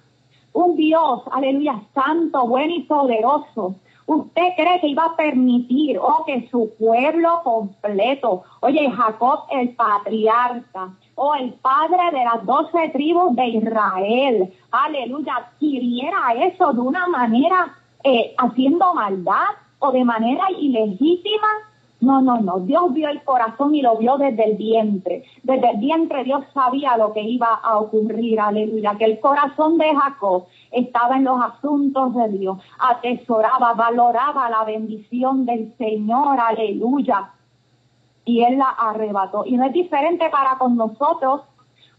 un 0.58 0.74
Dios, 0.74 1.22
aleluya, 1.30 1.80
santo, 1.94 2.48
bueno 2.48 2.74
y 2.74 2.82
poderoso. 2.82 3.76
¿Usted 4.06 4.48
cree 4.56 4.80
que 4.80 4.88
iba 4.88 5.04
a 5.04 5.14
permitir, 5.16 5.98
oh, 6.00 6.24
que 6.26 6.48
su 6.50 6.74
pueblo 6.76 7.42
completo, 7.44 8.42
oye, 8.60 8.90
Jacob 8.90 9.44
el 9.50 9.76
patriarca, 9.76 10.96
o 11.14 11.28
oh, 11.28 11.34
el 11.36 11.52
padre 11.54 12.10
de 12.10 12.24
las 12.24 12.44
doce 12.44 12.88
tribus 12.88 13.36
de 13.36 13.46
Israel, 13.46 14.52
aleluya, 14.72 15.36
adquiriera 15.36 16.32
eso 16.34 16.72
de 16.72 16.80
una 16.80 17.06
manera 17.06 17.76
eh, 18.02 18.34
haciendo 18.38 18.94
maldad 18.94 19.50
o 19.78 19.92
de 19.92 20.04
manera 20.04 20.50
ilegítima? 20.50 21.67
No, 22.00 22.22
no, 22.22 22.40
no. 22.40 22.60
Dios 22.60 22.92
vio 22.92 23.08
el 23.08 23.24
corazón 23.24 23.74
y 23.74 23.82
lo 23.82 23.96
vio 23.96 24.18
desde 24.18 24.44
el 24.44 24.56
vientre. 24.56 25.24
Desde 25.42 25.70
el 25.70 25.78
vientre 25.78 26.22
Dios 26.22 26.44
sabía 26.54 26.96
lo 26.96 27.12
que 27.12 27.22
iba 27.22 27.54
a 27.54 27.78
ocurrir, 27.78 28.38
aleluya. 28.38 28.94
Que 28.96 29.04
el 29.04 29.20
corazón 29.20 29.78
de 29.78 29.92
Jacob 29.94 30.46
estaba 30.70 31.16
en 31.16 31.24
los 31.24 31.40
asuntos 31.40 32.14
de 32.14 32.28
Dios. 32.28 32.58
Atesoraba, 32.78 33.74
valoraba 33.74 34.48
la 34.48 34.64
bendición 34.64 35.44
del 35.44 35.74
Señor, 35.76 36.38
aleluya. 36.38 37.32
Y 38.24 38.44
él 38.44 38.58
la 38.58 38.68
arrebató. 38.68 39.44
Y 39.44 39.56
no 39.56 39.64
es 39.64 39.72
diferente 39.72 40.30
para 40.30 40.56
con 40.56 40.76
nosotros. 40.76 41.42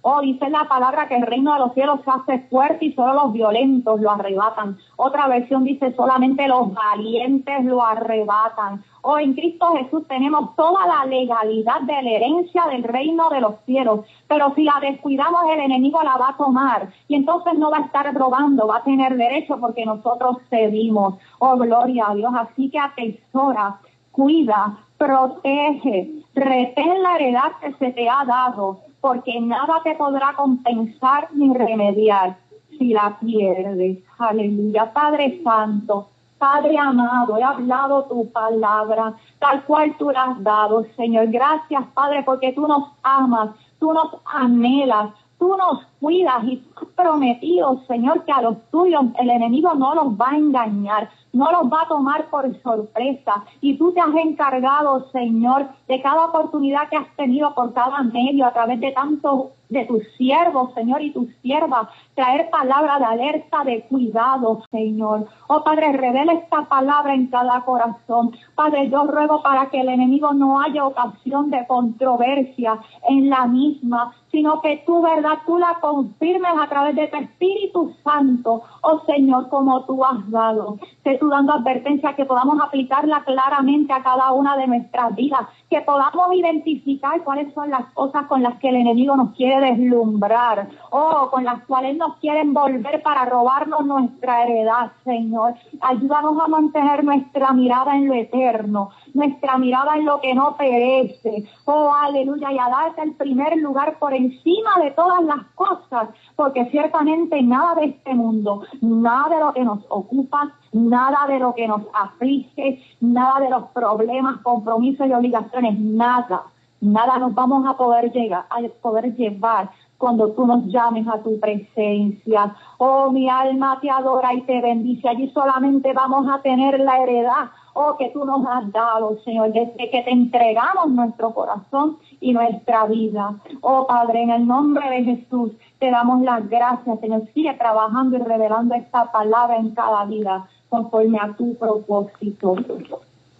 Oh, 0.01 0.21
dice 0.21 0.49
la 0.49 0.63
palabra 0.63 1.09
que 1.09 1.17
el 1.17 1.23
reino 1.25 1.53
de 1.53 1.59
los 1.59 1.73
cielos 1.73 1.99
se 2.05 2.11
hace 2.11 2.39
fuerte 2.47 2.85
y 2.85 2.93
solo 2.93 3.13
los 3.15 3.33
violentos 3.33 3.99
lo 3.99 4.11
arrebatan. 4.11 4.77
Otra 4.95 5.27
versión 5.27 5.65
dice 5.65 5.93
solamente 5.93 6.47
los 6.47 6.73
valientes 6.73 7.65
lo 7.65 7.83
arrebatan. 7.83 8.81
Oh, 9.01 9.17
en 9.17 9.33
Cristo 9.33 9.73
Jesús 9.75 10.07
tenemos 10.07 10.55
toda 10.55 10.87
la 10.87 11.05
legalidad 11.05 11.81
de 11.81 12.01
la 12.01 12.09
herencia 12.11 12.63
del 12.71 12.83
reino 12.83 13.29
de 13.29 13.41
los 13.41 13.55
cielos. 13.65 14.05
Pero 14.29 14.53
si 14.55 14.63
la 14.63 14.79
descuidamos, 14.79 15.41
el 15.51 15.59
enemigo 15.59 16.01
la 16.01 16.15
va 16.15 16.29
a 16.29 16.37
tomar. 16.37 16.89
Y 17.09 17.15
entonces 17.15 17.55
no 17.57 17.69
va 17.69 17.79
a 17.79 17.85
estar 17.85 18.13
robando, 18.13 18.67
va 18.67 18.77
a 18.77 18.83
tener 18.83 19.17
derecho 19.17 19.59
porque 19.59 19.85
nosotros 19.85 20.37
cedimos. 20.49 21.15
Oh, 21.39 21.57
gloria 21.57 22.07
a 22.07 22.15
Dios. 22.15 22.31
Así 22.37 22.69
que 22.69 22.79
atesora, 22.79 23.81
cuida, 24.11 24.77
protege, 24.97 26.23
retén 26.35 27.03
la 27.03 27.15
heredad 27.17 27.51
que 27.59 27.73
se 27.73 27.91
te 27.91 28.09
ha 28.09 28.23
dado 28.23 28.88
porque 29.01 29.39
nada 29.39 29.81
te 29.83 29.95
podrá 29.95 30.33
compensar 30.35 31.29
ni 31.33 31.53
remediar 31.53 32.37
si 32.77 32.93
la 32.93 33.17
pierdes. 33.19 33.99
Aleluya, 34.17 34.91
Padre 34.93 35.41
Santo. 35.43 36.09
Padre 36.37 36.77
amado, 36.77 37.37
he 37.37 37.43
hablado 37.43 38.05
tu 38.05 38.31
palabra, 38.31 39.13
tal 39.39 39.61
cual 39.65 39.95
tú 39.97 40.09
la 40.09 40.23
has 40.23 40.43
dado, 40.43 40.85
Señor. 40.95 41.27
Gracias, 41.27 41.83
Padre, 41.93 42.23
porque 42.23 42.53
tú 42.53 42.65
nos 42.65 42.91
amas, 43.03 43.49
tú 43.77 43.91
nos 43.91 44.15
anhelas, 44.25 45.09
tú 45.37 45.57
nos 45.57 45.83
cuidas 45.99 46.43
y 46.45 46.57
tú 46.57 46.69
has 46.77 46.87
prometido, 46.95 47.81
Señor, 47.87 48.23
que 48.23 48.31
a 48.31 48.41
los 48.41 48.57
tuyos 48.71 49.03
el 49.19 49.29
enemigo 49.29 49.73
no 49.75 49.93
los 49.95 50.13
va 50.13 50.29
a 50.29 50.37
engañar 50.37 51.09
no 51.33 51.51
los 51.51 51.71
va 51.71 51.83
a 51.83 51.87
tomar 51.87 52.29
por 52.29 52.45
sorpresa. 52.61 53.43
Y 53.61 53.77
tú 53.77 53.93
te 53.93 54.01
has 54.01 54.15
encargado, 54.15 55.09
Señor, 55.11 55.67
de 55.87 56.01
cada 56.01 56.25
oportunidad 56.25 56.89
que 56.89 56.97
has 56.97 57.15
tenido 57.15 57.53
por 57.53 57.73
cada 57.73 58.01
medio, 58.03 58.45
a 58.45 58.53
través 58.53 58.79
de 58.79 58.91
tanto 58.91 59.51
de 59.69 59.85
tus 59.85 60.03
siervos, 60.17 60.73
Señor, 60.73 61.01
y 61.01 61.11
tus 61.11 61.29
siervas, 61.41 61.87
traer 62.15 62.49
palabra 62.49 62.99
de 62.99 63.05
alerta, 63.05 63.63
de 63.63 63.83
cuidado, 63.83 64.63
Señor. 64.71 65.27
Oh 65.47 65.63
Padre, 65.63 65.93
revela 65.93 66.33
esta 66.33 66.67
palabra 66.67 67.13
en 67.13 67.27
cada 67.27 67.61
corazón. 67.61 68.35
Padre, 68.55 68.89
yo 68.89 69.03
ruego 69.05 69.41
para 69.43 69.69
que 69.69 69.81
el 69.81 69.89
enemigo 69.89 70.33
no 70.33 70.59
haya 70.59 70.85
ocasión 70.85 71.49
de 71.51 71.65
controversia 71.67 72.79
en 73.07 73.29
la 73.29 73.45
misma, 73.45 74.13
sino 74.31 74.61
que 74.61 74.83
tú, 74.85 75.01
verdad, 75.01 75.39
tú 75.45 75.57
la 75.57 75.77
confirmes 75.79 76.51
a 76.59 76.67
través 76.67 76.95
de 76.95 77.07
tu 77.07 77.17
Espíritu 77.17 77.95
Santo, 78.03 78.63
oh 78.81 78.99
Señor, 79.05 79.49
como 79.49 79.85
tú 79.85 80.03
has 80.03 80.29
dado 80.29 80.77
tú 81.17 81.29
dando 81.29 81.53
advertencia, 81.53 82.15
que 82.15 82.25
podamos 82.25 82.61
aplicarla 82.61 83.23
claramente 83.23 83.93
a 83.93 84.03
cada 84.03 84.31
una 84.31 84.57
de 84.57 84.67
nuestras 84.67 85.15
vidas, 85.15 85.41
que 85.69 85.81
podamos 85.81 86.33
identificar 86.33 87.23
cuáles 87.23 87.53
son 87.53 87.69
las 87.69 87.85
cosas 87.93 88.25
con 88.27 88.43
las 88.43 88.59
que 88.59 88.69
el 88.69 88.75
enemigo 88.75 89.15
nos 89.15 89.35
quiere 89.35 89.58
deslumbrar 89.59 90.67
o 90.89 91.29
con 91.29 91.43
las 91.43 91.63
cuales 91.65 91.97
nos 91.97 92.17
quiere 92.17 92.41
envolver 92.41 93.01
para 93.03 93.25
robarnos 93.25 93.85
nuestra 93.85 94.43
heredad, 94.43 94.91
Señor. 95.03 95.55
Ayúdanos 95.81 96.39
a 96.39 96.47
mantener 96.47 97.03
nuestra 97.03 97.51
mirada 97.53 97.95
en 97.95 98.07
lo 98.07 98.13
eterno, 98.13 98.89
nuestra 99.13 99.57
mirada 99.57 99.95
en 99.95 100.05
lo 100.05 100.19
que 100.21 100.33
no 100.33 100.55
perece. 100.55 101.45
Oh, 101.65 101.91
aleluya, 101.93 102.51
y 102.51 102.57
a 102.57 102.69
darte 102.69 103.01
el 103.03 103.13
primer 103.13 103.57
lugar 103.57 103.97
por 103.99 104.13
encima 104.13 104.79
de 104.83 104.91
todas 104.91 105.23
las 105.23 105.43
cosas, 105.55 106.09
porque 106.35 106.65
ciertamente 106.71 107.41
nada 107.41 107.75
de 107.75 107.85
este 107.85 108.13
mundo, 108.13 108.63
nada 108.81 109.29
de 109.29 109.39
lo 109.39 109.53
que 109.53 109.63
nos 109.63 109.85
ocupa, 109.89 110.51
nada 110.71 111.25
de 111.27 111.39
lo 111.39 111.53
que 111.53 111.67
nos 111.67 111.81
aflige, 111.93 112.81
nada 113.01 113.39
de 113.39 113.49
los 113.49 113.63
problemas, 113.69 114.37
compromisos 114.41 115.07
y 115.07 115.13
obligaciones, 115.13 115.79
nada, 115.79 116.43
nada 116.81 117.17
nos 117.17 117.33
vamos 117.33 117.65
a 117.67 117.75
poder 117.75 118.11
llegar, 118.11 118.45
a 118.49 118.61
poder 118.81 119.15
llevar 119.15 119.69
cuando 119.99 120.31
tú 120.31 120.47
nos 120.47 120.65
llames 120.67 121.05
a 121.07 121.21
tu 121.21 121.39
presencia. 121.39 122.55
Oh, 122.77 123.11
mi 123.11 123.29
alma 123.29 123.77
te 123.81 123.89
adora 123.89 124.33
y 124.33 124.41
te 124.41 124.61
bendice. 124.61 125.07
Allí 125.09 125.29
solamente 125.31 125.91
vamos 125.93 126.25
a 126.31 126.41
tener 126.41 126.79
la 126.79 127.03
heredad, 127.03 127.49
oh, 127.73 127.97
que 127.97 128.09
tú 128.09 128.23
nos 128.23 128.45
has 128.47 128.71
dado, 128.71 129.19
Señor, 129.25 129.51
desde 129.51 129.89
que 129.89 130.01
te 130.01 130.09
entregamos 130.09 130.89
nuestro 130.89 131.33
corazón 131.33 131.97
y 132.21 132.31
nuestra 132.31 132.85
vida. 132.85 133.35
Oh, 133.61 133.85
Padre, 133.87 134.23
en 134.23 134.29
el 134.29 134.47
nombre 134.47 134.89
de 134.89 135.03
Jesús, 135.03 135.51
te 135.79 135.91
damos 135.91 136.21
las 136.21 136.49
gracias, 136.49 136.99
Señor. 137.01 137.27
Sigue 137.33 137.53
trabajando 137.55 138.17
y 138.17 138.21
revelando 138.21 138.75
esta 138.75 139.11
palabra 139.11 139.57
en 139.57 139.71
cada 139.71 140.05
vida 140.05 140.47
conforme 140.69 141.19
a 141.19 141.33
tu 141.35 141.55
propósito. 141.55 142.55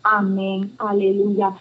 Amén. 0.04 0.73
Aleluya. 0.78 1.54